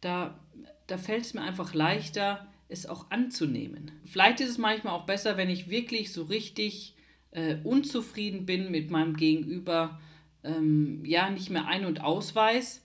Da, 0.01 0.39
da 0.87 0.99
fällt 0.99 1.25
es 1.25 1.35
mir 1.35 1.43
einfach 1.43 1.75
leichter, 1.75 2.47
es 2.69 2.87
auch 2.87 3.11
anzunehmen. 3.11 3.93
Vielleicht 4.05 4.41
ist 4.41 4.51
es 4.51 4.59
manchmal 4.59 4.95
auch 4.95 5.07
besser, 5.07 5.37
wenn 5.37 5.51
ich 5.51 5.71
wirklich 5.71 6.13
so 6.13 6.25
richtig 6.25 6.95
äh, 7.31 7.57
unzufrieden 7.63 8.47
bin 8.47 8.71
mit 8.71 8.91
meinem 8.91 9.17
Gegenüber, 9.17 10.01
ähm, 10.43 11.05
ja, 11.05 11.31
nicht 11.31 11.51
mehr 11.51 11.67
ein- 11.67 11.85
und 11.85 12.01
ausweis, 12.01 12.83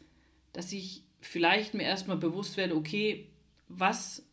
dass 0.53 0.71
ich 0.71 1.03
vielleicht 1.19 1.73
mir 1.73 1.83
erstmal 1.83 2.17
bewusst 2.17 2.57
werde, 2.57 2.75
okay, 2.75 3.29
was 3.67 4.25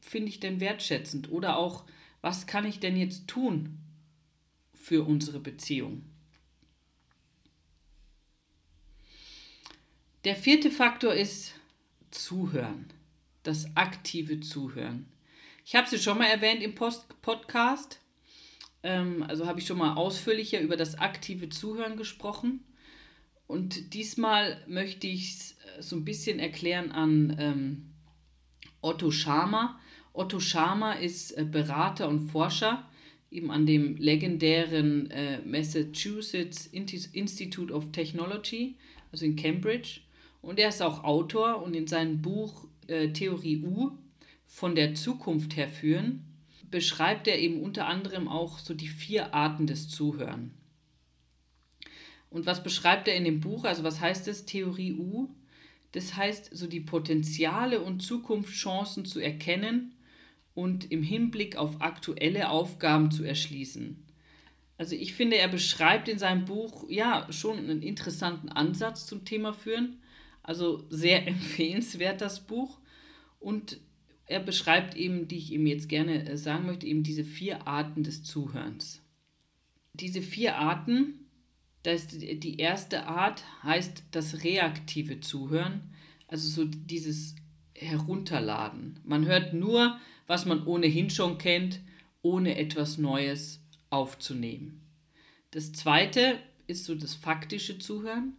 finde 0.00 0.28
ich 0.28 0.40
denn 0.40 0.60
wertschätzend 0.60 1.30
oder 1.30 1.56
auch, 1.56 1.84
was 2.20 2.46
kann 2.46 2.66
ich 2.66 2.80
denn 2.80 2.96
jetzt 2.96 3.28
tun 3.28 3.78
für 4.74 5.04
unsere 5.04 5.40
Beziehung? 5.40 6.02
Der 10.24 10.36
vierte 10.36 10.70
Faktor 10.70 11.12
ist 11.12 11.54
Zuhören, 12.10 12.86
das 13.44 13.76
aktive 13.76 14.40
Zuhören. 14.40 15.06
Ich 15.64 15.74
habe 15.74 15.86
es 15.94 16.02
schon 16.02 16.18
mal 16.18 16.26
erwähnt 16.26 16.62
im 16.62 16.74
Post 16.74 17.22
Podcast, 17.22 18.00
ähm, 18.82 19.22
also 19.28 19.46
habe 19.46 19.60
ich 19.60 19.66
schon 19.66 19.78
mal 19.78 19.94
ausführlicher 19.94 20.60
über 20.60 20.76
das 20.76 20.98
aktive 20.98 21.48
Zuhören 21.48 21.96
gesprochen. 21.96 22.64
Und 23.46 23.94
diesmal 23.94 24.60
möchte 24.66 25.06
ich 25.06 25.30
es 25.30 25.52
äh, 25.52 25.82
so 25.82 25.96
ein 25.96 26.04
bisschen 26.04 26.38
erklären 26.38 26.92
an 26.92 27.36
ähm, 27.38 27.94
Otto 28.80 29.10
Schama. 29.10 29.78
Otto 30.12 30.40
Schama 30.40 30.94
ist 30.94 31.32
äh, 31.32 31.44
Berater 31.44 32.08
und 32.08 32.30
Forscher 32.30 32.88
eben 33.30 33.50
an 33.50 33.66
dem 33.66 33.96
legendären 33.96 35.10
äh, 35.10 35.40
Massachusetts 35.44 36.66
Institute 36.66 37.72
of 37.72 37.90
Technology, 37.90 38.76
also 39.10 39.24
in 39.24 39.34
Cambridge. 39.34 40.00
Und 40.40 40.58
er 40.58 40.68
ist 40.68 40.82
auch 40.82 41.02
Autor 41.02 41.62
und 41.62 41.74
in 41.74 41.86
seinem 41.86 42.22
Buch 42.22 42.68
äh, 42.88 43.12
Theorie 43.12 43.62
U 43.62 43.92
von 44.46 44.74
der 44.74 44.94
Zukunft 44.94 45.56
her 45.56 45.68
führen, 45.68 46.24
beschreibt 46.70 47.28
er 47.28 47.38
eben 47.38 47.60
unter 47.60 47.86
anderem 47.86 48.28
auch 48.28 48.58
so 48.58 48.74
die 48.74 48.88
vier 48.88 49.34
Arten 49.34 49.66
des 49.66 49.88
Zuhören. 49.88 50.52
Und 52.30 52.46
was 52.46 52.62
beschreibt 52.62 53.06
er 53.06 53.14
in 53.14 53.24
dem 53.24 53.40
Buch? 53.40 53.64
Also 53.64 53.84
was 53.84 54.00
heißt 54.00 54.26
das 54.26 54.44
Theorie 54.44 54.94
U? 54.94 55.28
Das 55.92 56.16
heißt, 56.16 56.50
so 56.52 56.66
die 56.66 56.80
Potenziale 56.80 57.80
und 57.80 58.00
Zukunftschancen 58.00 59.04
zu 59.04 59.20
erkennen 59.20 59.94
und 60.54 60.90
im 60.90 61.04
Hinblick 61.04 61.56
auf 61.56 61.80
aktuelle 61.80 62.48
Aufgaben 62.48 63.12
zu 63.12 63.22
erschließen. 63.22 64.04
Also 64.76 64.96
ich 64.96 65.14
finde, 65.14 65.36
er 65.36 65.46
beschreibt 65.46 66.08
in 66.08 66.18
seinem 66.18 66.44
Buch 66.44 66.88
ja 66.88 67.30
schon 67.30 67.58
einen 67.58 67.82
interessanten 67.82 68.48
Ansatz 68.48 69.06
zum 69.06 69.24
Thema 69.24 69.52
Führen 69.52 70.00
also 70.44 70.86
sehr 70.90 71.26
empfehlenswert 71.26 72.20
das 72.20 72.46
Buch. 72.46 72.78
Und 73.40 73.80
er 74.26 74.40
beschreibt 74.40 74.94
eben, 74.96 75.26
die 75.26 75.38
ich 75.38 75.52
ihm 75.52 75.66
jetzt 75.66 75.88
gerne 75.88 76.28
äh, 76.28 76.36
sagen 76.36 76.66
möchte, 76.66 76.86
eben 76.86 77.02
diese 77.02 77.24
vier 77.24 77.66
Arten 77.66 78.04
des 78.04 78.22
Zuhörens. 78.22 79.02
Diese 79.92 80.22
vier 80.22 80.56
Arten, 80.56 81.26
das 81.82 82.08
die 82.08 82.58
erste 82.58 83.06
Art 83.06 83.44
heißt 83.62 84.04
das 84.12 84.42
reaktive 84.42 85.20
Zuhören, 85.20 85.94
also 86.26 86.48
so 86.48 86.64
dieses 86.64 87.36
Herunterladen. 87.74 88.98
Man 89.04 89.26
hört 89.26 89.52
nur, 89.52 90.00
was 90.26 90.46
man 90.46 90.66
ohnehin 90.66 91.10
schon 91.10 91.38
kennt, 91.38 91.80
ohne 92.22 92.56
etwas 92.56 92.96
Neues 92.98 93.60
aufzunehmen. 93.90 94.80
Das 95.50 95.72
zweite 95.72 96.38
ist 96.66 96.86
so 96.86 96.94
das 96.94 97.14
faktische 97.14 97.78
Zuhören. 97.78 98.36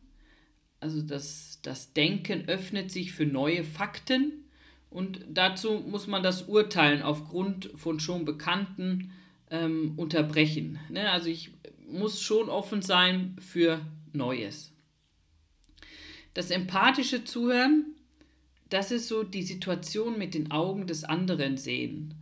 Also 0.79 1.01
das, 1.01 1.59
das 1.61 1.93
Denken 1.93 2.47
öffnet 2.47 2.91
sich 2.91 3.13
für 3.13 3.25
neue 3.25 3.63
Fakten 3.63 4.45
und 4.89 5.25
dazu 5.29 5.83
muss 5.85 6.07
man 6.07 6.23
das 6.23 6.43
Urteilen 6.43 7.01
aufgrund 7.01 7.71
von 7.75 7.99
schon 7.99 8.23
Bekannten 8.23 9.11
ähm, 9.49 9.93
unterbrechen. 9.97 10.79
Ne? 10.89 11.09
Also 11.11 11.27
ich 11.27 11.51
muss 11.87 12.21
schon 12.21 12.49
offen 12.49 12.81
sein 12.81 13.35
für 13.39 13.81
Neues. 14.13 14.71
Das 16.33 16.51
empathische 16.51 17.23
Zuhören, 17.23 17.95
das 18.69 18.91
ist 18.91 19.07
so 19.07 19.23
die 19.23 19.43
Situation 19.43 20.17
mit 20.17 20.33
den 20.33 20.51
Augen 20.51 20.87
des 20.87 21.03
anderen 21.03 21.57
sehen. 21.57 22.13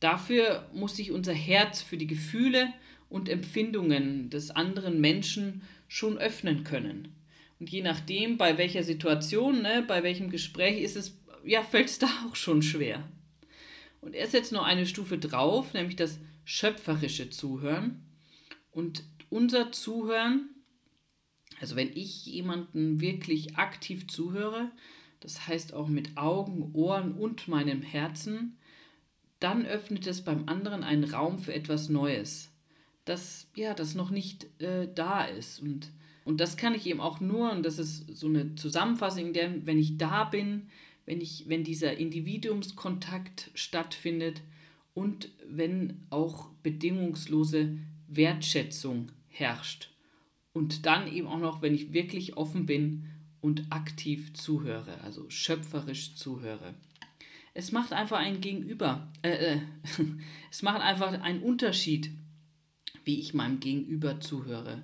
Dafür 0.00 0.68
muss 0.74 0.96
sich 0.96 1.12
unser 1.12 1.34
Herz 1.34 1.80
für 1.82 1.96
die 1.96 2.06
Gefühle 2.06 2.72
und 3.08 3.28
Empfindungen 3.28 4.30
des 4.30 4.50
anderen 4.50 5.00
Menschen 5.00 5.62
schon 5.86 6.18
öffnen 6.18 6.64
können. 6.64 7.14
Und 7.62 7.70
je 7.70 7.82
nachdem, 7.82 8.38
bei 8.38 8.58
welcher 8.58 8.82
Situation, 8.82 9.62
ne, 9.62 9.84
bei 9.86 10.02
welchem 10.02 10.30
Gespräch 10.30 10.82
ist 10.82 10.96
es, 10.96 11.16
ja, 11.44 11.62
fällt 11.62 11.90
es 11.90 12.00
da 12.00 12.08
auch 12.28 12.34
schon 12.34 12.60
schwer. 12.60 13.08
Und 14.00 14.16
er 14.16 14.26
setzt 14.26 14.50
noch 14.50 14.64
eine 14.64 14.84
Stufe 14.84 15.16
drauf, 15.16 15.72
nämlich 15.72 15.94
das 15.94 16.18
schöpferische 16.44 17.30
Zuhören. 17.30 18.02
Und 18.72 19.04
unser 19.30 19.70
Zuhören, 19.70 20.48
also 21.60 21.76
wenn 21.76 21.96
ich 21.96 22.26
jemanden 22.26 23.00
wirklich 23.00 23.56
aktiv 23.58 24.08
zuhöre, 24.08 24.72
das 25.20 25.46
heißt 25.46 25.72
auch 25.72 25.86
mit 25.86 26.16
Augen, 26.16 26.72
Ohren 26.74 27.12
und 27.12 27.46
meinem 27.46 27.82
Herzen, 27.82 28.58
dann 29.38 29.66
öffnet 29.66 30.08
es 30.08 30.24
beim 30.24 30.48
anderen 30.48 30.82
einen 30.82 31.04
Raum 31.04 31.38
für 31.38 31.54
etwas 31.54 31.88
Neues, 31.88 32.50
das 33.04 33.46
ja, 33.54 33.72
das 33.72 33.94
noch 33.94 34.10
nicht 34.10 34.60
äh, 34.60 34.92
da 34.92 35.24
ist. 35.24 35.60
Und 35.60 35.92
und 36.24 36.40
das 36.40 36.56
kann 36.56 36.74
ich 36.74 36.86
eben 36.86 37.00
auch 37.00 37.20
nur, 37.20 37.50
und 37.52 37.64
das 37.64 37.78
ist 37.78 38.16
so 38.16 38.28
eine 38.28 38.54
Zusammenfassung, 38.54 39.26
in 39.26 39.32
der, 39.32 39.66
wenn 39.66 39.78
ich 39.78 39.98
da 39.98 40.24
bin, 40.24 40.68
wenn, 41.04 41.20
ich, 41.20 41.44
wenn 41.48 41.64
dieser 41.64 41.96
Individuumskontakt 41.96 43.50
stattfindet 43.54 44.42
und 44.94 45.30
wenn 45.48 46.06
auch 46.10 46.48
bedingungslose 46.62 47.78
Wertschätzung 48.08 49.10
herrscht. 49.28 49.90
Und 50.52 50.86
dann 50.86 51.12
eben 51.12 51.26
auch 51.26 51.38
noch, 51.38 51.62
wenn 51.62 51.74
ich 51.74 51.92
wirklich 51.92 52.36
offen 52.36 52.66
bin 52.66 53.08
und 53.40 53.72
aktiv 53.72 54.34
zuhöre, 54.34 55.00
also 55.00 55.28
schöpferisch 55.28 56.14
zuhöre. 56.14 56.74
Es 57.54 57.72
macht 57.72 57.92
einfach 57.92 58.18
ein 58.18 58.40
Gegenüber, 58.40 59.10
äh, 59.22 59.54
äh, 59.56 59.60
es 60.50 60.62
macht 60.62 60.80
einfach 60.80 61.12
einen 61.20 61.42
Unterschied, 61.42 62.10
wie 63.04 63.18
ich 63.18 63.34
meinem 63.34 63.60
Gegenüber 63.60 64.20
zuhöre. 64.20 64.82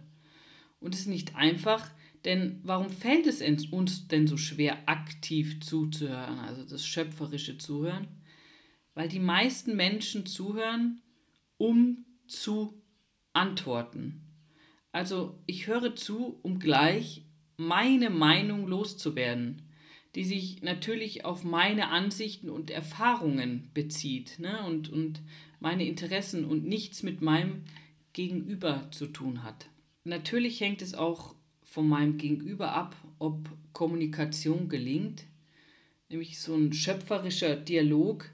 Und 0.81 0.95
es 0.95 1.03
ist 1.03 1.07
nicht 1.09 1.37
einfach, 1.37 1.91
denn 2.25 2.61
warum 2.63 2.91
fällt 2.91 3.27
es 3.27 3.41
uns 3.71 4.09
denn 4.09 4.27
so 4.27 4.37
schwer, 4.37 4.89
aktiv 4.89 5.61
zuzuhören, 5.61 6.39
also 6.41 6.65
das 6.65 6.85
schöpferische 6.85 7.59
Zuhören? 7.59 8.09
Weil 8.95 9.09
die 9.09 9.21
meisten 9.21 9.77
Menschen 9.77 10.27
zuhören, 10.27 11.01
um 11.57 12.05
zu 12.27 12.83
antworten. 13.33 14.23
Also 14.93 15.39
ich 15.47 15.67
höre 15.67 15.95
zu, 15.95 16.39
um 16.43 16.59
gleich 16.59 17.25
meine 17.57 18.11
Meinung 18.11 18.67
loszuwerden. 18.67 19.63
die 20.15 20.25
sich 20.25 20.63
natürlich 20.63 21.27
auf 21.27 21.45
meine 21.45 21.91
Ansichten 21.91 22.49
und 22.49 22.71
Erfahrungen 22.71 23.71
bezieht 23.75 24.39
ne? 24.39 24.65
und, 24.67 24.89
und 24.89 25.21
meine 25.61 25.87
Interessen 25.87 26.45
und 26.47 26.65
nichts 26.65 27.03
mit 27.03 27.21
meinem 27.21 27.65
Gegenüber 28.15 28.89
zu 28.91 29.07
tun 29.07 29.45
hat. 29.45 29.67
Natürlich 30.05 30.61
hängt 30.61 30.83
es 30.83 30.95
auch 30.95 31.35
von 31.63 31.87
meinem 31.89 32.17
Gegenüber 32.17 32.73
ab, 32.73 32.97
ob 33.19 33.51
Kommunikation 33.73 34.69
gelingt. 34.69 35.25
Nämlich 36.09 36.39
so 36.39 36.55
ein 36.55 36.73
schöpferischer 36.73 37.57
Dialog 37.57 38.31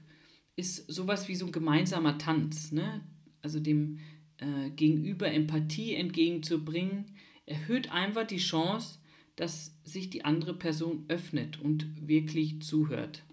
ist 0.55 0.89
sowas 0.91 1.27
wie 1.27 1.35
so 1.35 1.47
ein 1.47 1.51
gemeinsamer 1.51 2.17
Tanz. 2.17 2.71
Ne? 2.71 3.01
Also 3.41 3.59
dem 3.59 3.99
äh, 4.37 4.69
Gegenüber 4.71 5.31
Empathie 5.31 5.95
entgegenzubringen, 5.95 7.05
erhöht 7.45 7.91
einfach 7.91 8.25
die 8.25 8.37
Chance, 8.37 8.99
dass 9.35 9.75
sich 9.83 10.09
die 10.09 10.25
andere 10.25 10.53
Person 10.53 11.05
öffnet 11.09 11.59
und 11.59 12.07
wirklich 12.07 12.61
zuhört, 12.61 13.23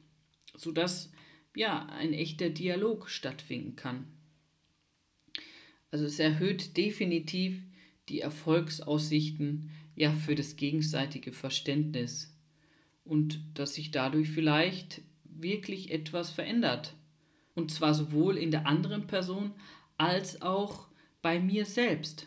sodass 0.54 1.12
ja 1.54 1.86
ein 1.86 2.12
echter 2.12 2.50
Dialog 2.50 3.08
stattfinden 3.08 3.76
kann. 3.76 4.06
Also 5.90 6.06
es 6.06 6.18
erhöht 6.18 6.76
definitiv 6.76 7.62
die 8.08 8.20
Erfolgsaussichten 8.20 9.70
ja 9.94 10.12
für 10.12 10.34
das 10.34 10.56
gegenseitige 10.56 11.32
Verständnis 11.32 12.36
und 13.04 13.40
dass 13.54 13.74
sich 13.74 13.90
dadurch 13.90 14.30
vielleicht 14.30 15.02
wirklich 15.24 15.90
etwas 15.90 16.30
verändert. 16.30 16.94
Und 17.54 17.70
zwar 17.70 17.94
sowohl 17.94 18.38
in 18.38 18.50
der 18.50 18.66
anderen 18.66 19.06
Person 19.06 19.52
als 19.98 20.40
auch 20.42 20.88
bei 21.20 21.38
mir 21.38 21.66
selbst. 21.66 22.26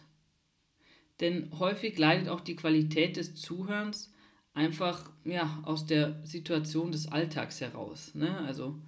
Denn 1.20 1.50
häufig 1.60 1.98
leidet 1.98 2.30
auch 2.30 2.42
die 2.42 2.56
Qualität 2.56 3.18
des 3.18 3.36
Zuhörens 3.36 4.12
einfach 4.54 5.12
ja, 5.24 5.62
aus 5.64 5.86
der 5.86 6.20
Situation 6.26 6.92
des 6.92 7.08
Alltags 7.08 7.62
heraus. 7.62 8.14
Ne? 8.16 8.38
Also 8.40 8.80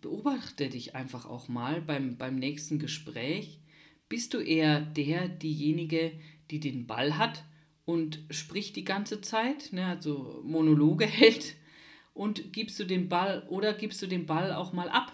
beobachte 0.00 0.68
dich 0.68 0.94
einfach 0.94 1.26
auch 1.26 1.48
mal 1.48 1.80
beim, 1.80 2.16
beim 2.16 2.36
nächsten 2.36 2.78
Gespräch. 2.78 3.60
Bist 4.08 4.34
du 4.34 4.38
eher 4.38 4.80
der, 4.80 5.28
diejenige, 5.28 6.12
die 6.50 6.60
den 6.60 6.86
Ball 6.86 7.18
hat 7.18 7.44
und 7.84 8.20
spricht 8.30 8.76
die 8.76 8.84
ganze 8.84 9.20
Zeit, 9.20 9.72
ne? 9.72 9.86
also 9.86 10.42
Monologe 10.44 11.06
hält? 11.06 11.54
Und 12.14 12.52
gibst 12.52 12.78
du 12.78 12.84
den 12.84 13.08
Ball 13.08 13.46
oder 13.48 13.74
gibst 13.74 14.00
du 14.00 14.06
den 14.06 14.26
Ball 14.26 14.52
auch 14.52 14.72
mal 14.72 14.88
ab 14.88 15.12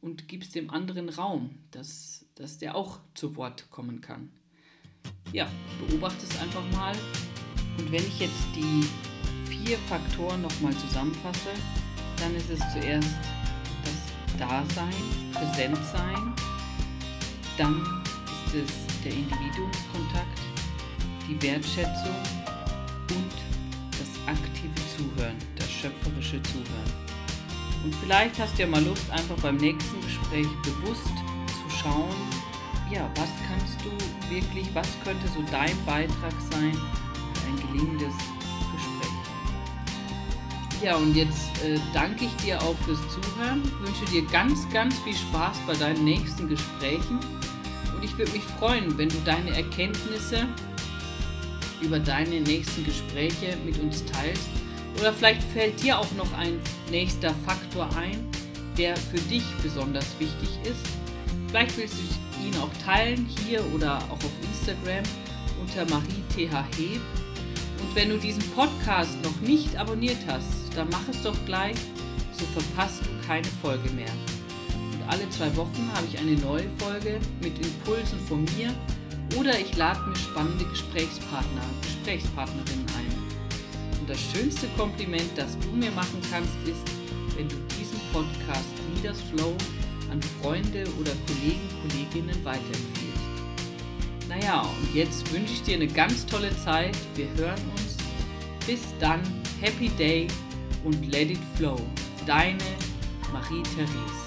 und 0.00 0.26
gibst 0.28 0.54
dem 0.54 0.70
anderen 0.70 1.10
Raum, 1.10 1.50
dass, 1.70 2.24
dass 2.34 2.56
der 2.56 2.74
auch 2.76 3.00
zu 3.14 3.36
Wort 3.36 3.68
kommen 3.70 4.00
kann? 4.00 4.30
ja, 5.32 5.46
beobachte 5.86 6.24
es 6.28 6.40
einfach 6.40 6.64
mal. 6.72 6.94
Und 7.78 7.90
wenn 7.92 8.02
ich 8.02 8.20
jetzt 8.20 8.46
die 8.54 8.84
vier 9.48 9.78
Faktoren 9.78 10.42
nochmal 10.42 10.72
zusammenfasse, 10.72 11.50
dann 12.18 12.34
ist 12.34 12.50
es 12.50 12.58
zuerst 12.72 13.16
das 13.84 14.38
Dasein, 14.38 14.92
Präsentsein, 15.32 16.34
dann 17.56 17.99
ist 18.54 18.68
es 18.68 19.02
der 19.04 19.12
Individuumskontakt, 19.12 20.40
die 21.28 21.40
Wertschätzung 21.40 22.14
und 23.10 23.32
das 23.92 24.08
aktive 24.26 24.74
Zuhören, 24.96 25.36
das 25.56 25.70
schöpferische 25.70 26.42
Zuhören. 26.42 26.92
Und 27.84 27.94
vielleicht 27.94 28.38
hast 28.40 28.56
du 28.56 28.62
ja 28.62 28.68
mal 28.68 28.82
Lust, 28.82 29.08
einfach 29.10 29.36
beim 29.36 29.56
nächsten 29.56 30.00
Gespräch 30.00 30.48
bewusst 30.64 31.06
zu 31.06 31.76
schauen, 31.80 32.16
ja, 32.90 33.08
was 33.14 33.28
kannst 33.46 33.78
du 33.84 34.34
wirklich, 34.34 34.66
was 34.74 34.88
könnte 35.04 35.28
so 35.28 35.42
dein 35.52 35.76
Beitrag 35.86 36.34
sein 36.50 36.72
für 37.34 37.46
ein 37.46 37.68
gelingendes 37.68 38.14
Gespräch? 38.74 39.12
Ja, 40.82 40.96
und 40.96 41.14
jetzt 41.14 41.62
äh, 41.62 41.78
danke 41.92 42.24
ich 42.24 42.34
dir 42.44 42.60
auch 42.60 42.76
fürs 42.84 43.00
Zuhören, 43.10 43.62
wünsche 43.80 44.04
dir 44.10 44.22
ganz, 44.26 44.68
ganz 44.70 44.98
viel 45.00 45.14
Spaß 45.14 45.58
bei 45.68 45.74
deinen 45.74 46.04
nächsten 46.04 46.48
Gesprächen 46.48 47.20
und 48.00 48.06
ich 48.06 48.16
würde 48.16 48.32
mich 48.32 48.42
freuen, 48.42 48.96
wenn 48.96 49.10
du 49.10 49.18
deine 49.26 49.54
Erkenntnisse 49.54 50.46
über 51.82 51.98
deine 51.98 52.40
nächsten 52.40 52.84
Gespräche 52.84 53.56
mit 53.64 53.78
uns 53.78 54.04
teilst. 54.06 54.48
Oder 54.98 55.12
vielleicht 55.12 55.42
fällt 55.42 55.82
dir 55.82 55.98
auch 55.98 56.10
noch 56.12 56.32
ein 56.38 56.58
nächster 56.90 57.34
Faktor 57.46 57.88
ein, 57.96 58.26
der 58.78 58.96
für 58.96 59.20
dich 59.28 59.44
besonders 59.62 60.06
wichtig 60.18 60.48
ist. 60.64 60.86
Vielleicht 61.48 61.76
willst 61.76 61.94
du 61.94 62.46
ihn 62.46 62.56
auch 62.56 62.70
teilen, 62.84 63.28
hier 63.44 63.62
oder 63.74 63.98
auch 63.98 64.12
auf 64.12 64.32
Instagram 64.42 65.04
unter 65.60 65.84
Marie 65.90 66.24
TH 66.30 66.54
Heb. 66.78 67.00
Und 67.80 67.94
wenn 67.94 68.08
du 68.08 68.18
diesen 68.18 68.42
Podcast 68.52 69.22
noch 69.22 69.40
nicht 69.40 69.76
abonniert 69.76 70.18
hast, 70.26 70.74
dann 70.74 70.88
mach 70.90 71.06
es 71.10 71.22
doch 71.22 71.36
gleich, 71.44 71.76
so 72.32 72.44
verpasst 72.46 73.02
du 73.02 73.26
keine 73.26 73.48
Folge 73.62 73.90
mehr. 73.90 74.12
Alle 75.10 75.28
zwei 75.30 75.54
Wochen 75.56 75.90
habe 75.92 76.06
ich 76.06 76.16
eine 76.20 76.36
neue 76.36 76.70
Folge 76.78 77.18
mit 77.42 77.58
Impulsen 77.58 78.20
von 78.28 78.44
mir 78.56 78.72
oder 79.36 79.58
ich 79.58 79.76
lade 79.76 80.00
mir 80.08 80.14
spannende 80.14 80.64
Gesprächspartner, 80.66 81.62
Gesprächspartnerinnen 81.82 82.86
ein. 82.96 83.98
Und 83.98 84.08
das 84.08 84.20
schönste 84.20 84.68
Kompliment, 84.78 85.28
das 85.34 85.58
du 85.58 85.68
mir 85.70 85.90
machen 85.90 86.22
kannst, 86.30 86.54
ist, 86.64 86.86
wenn 87.36 87.48
du 87.48 87.56
diesen 87.76 87.98
Podcast 88.12 88.68
Leaders 88.94 89.20
Flow 89.34 89.52
an 90.12 90.22
Freunde 90.40 90.84
oder 91.00 91.10
Kollegen, 91.26 91.68
Kolleginnen 91.82 92.44
weiterempfiehlst. 92.44 93.20
Naja, 94.28 94.60
und 94.62 94.94
jetzt 94.94 95.32
wünsche 95.32 95.54
ich 95.54 95.62
dir 95.64 95.74
eine 95.74 95.88
ganz 95.88 96.24
tolle 96.24 96.56
Zeit. 96.58 96.96
Wir 97.16 97.26
hören 97.36 97.60
uns. 97.76 97.96
Bis 98.64 98.82
dann, 99.00 99.20
Happy 99.60 99.88
Day 99.88 100.28
und 100.84 101.10
Let 101.10 101.32
It 101.32 101.40
Flow. 101.56 101.80
Deine 102.26 102.62
Marie-Therese. 103.32 104.19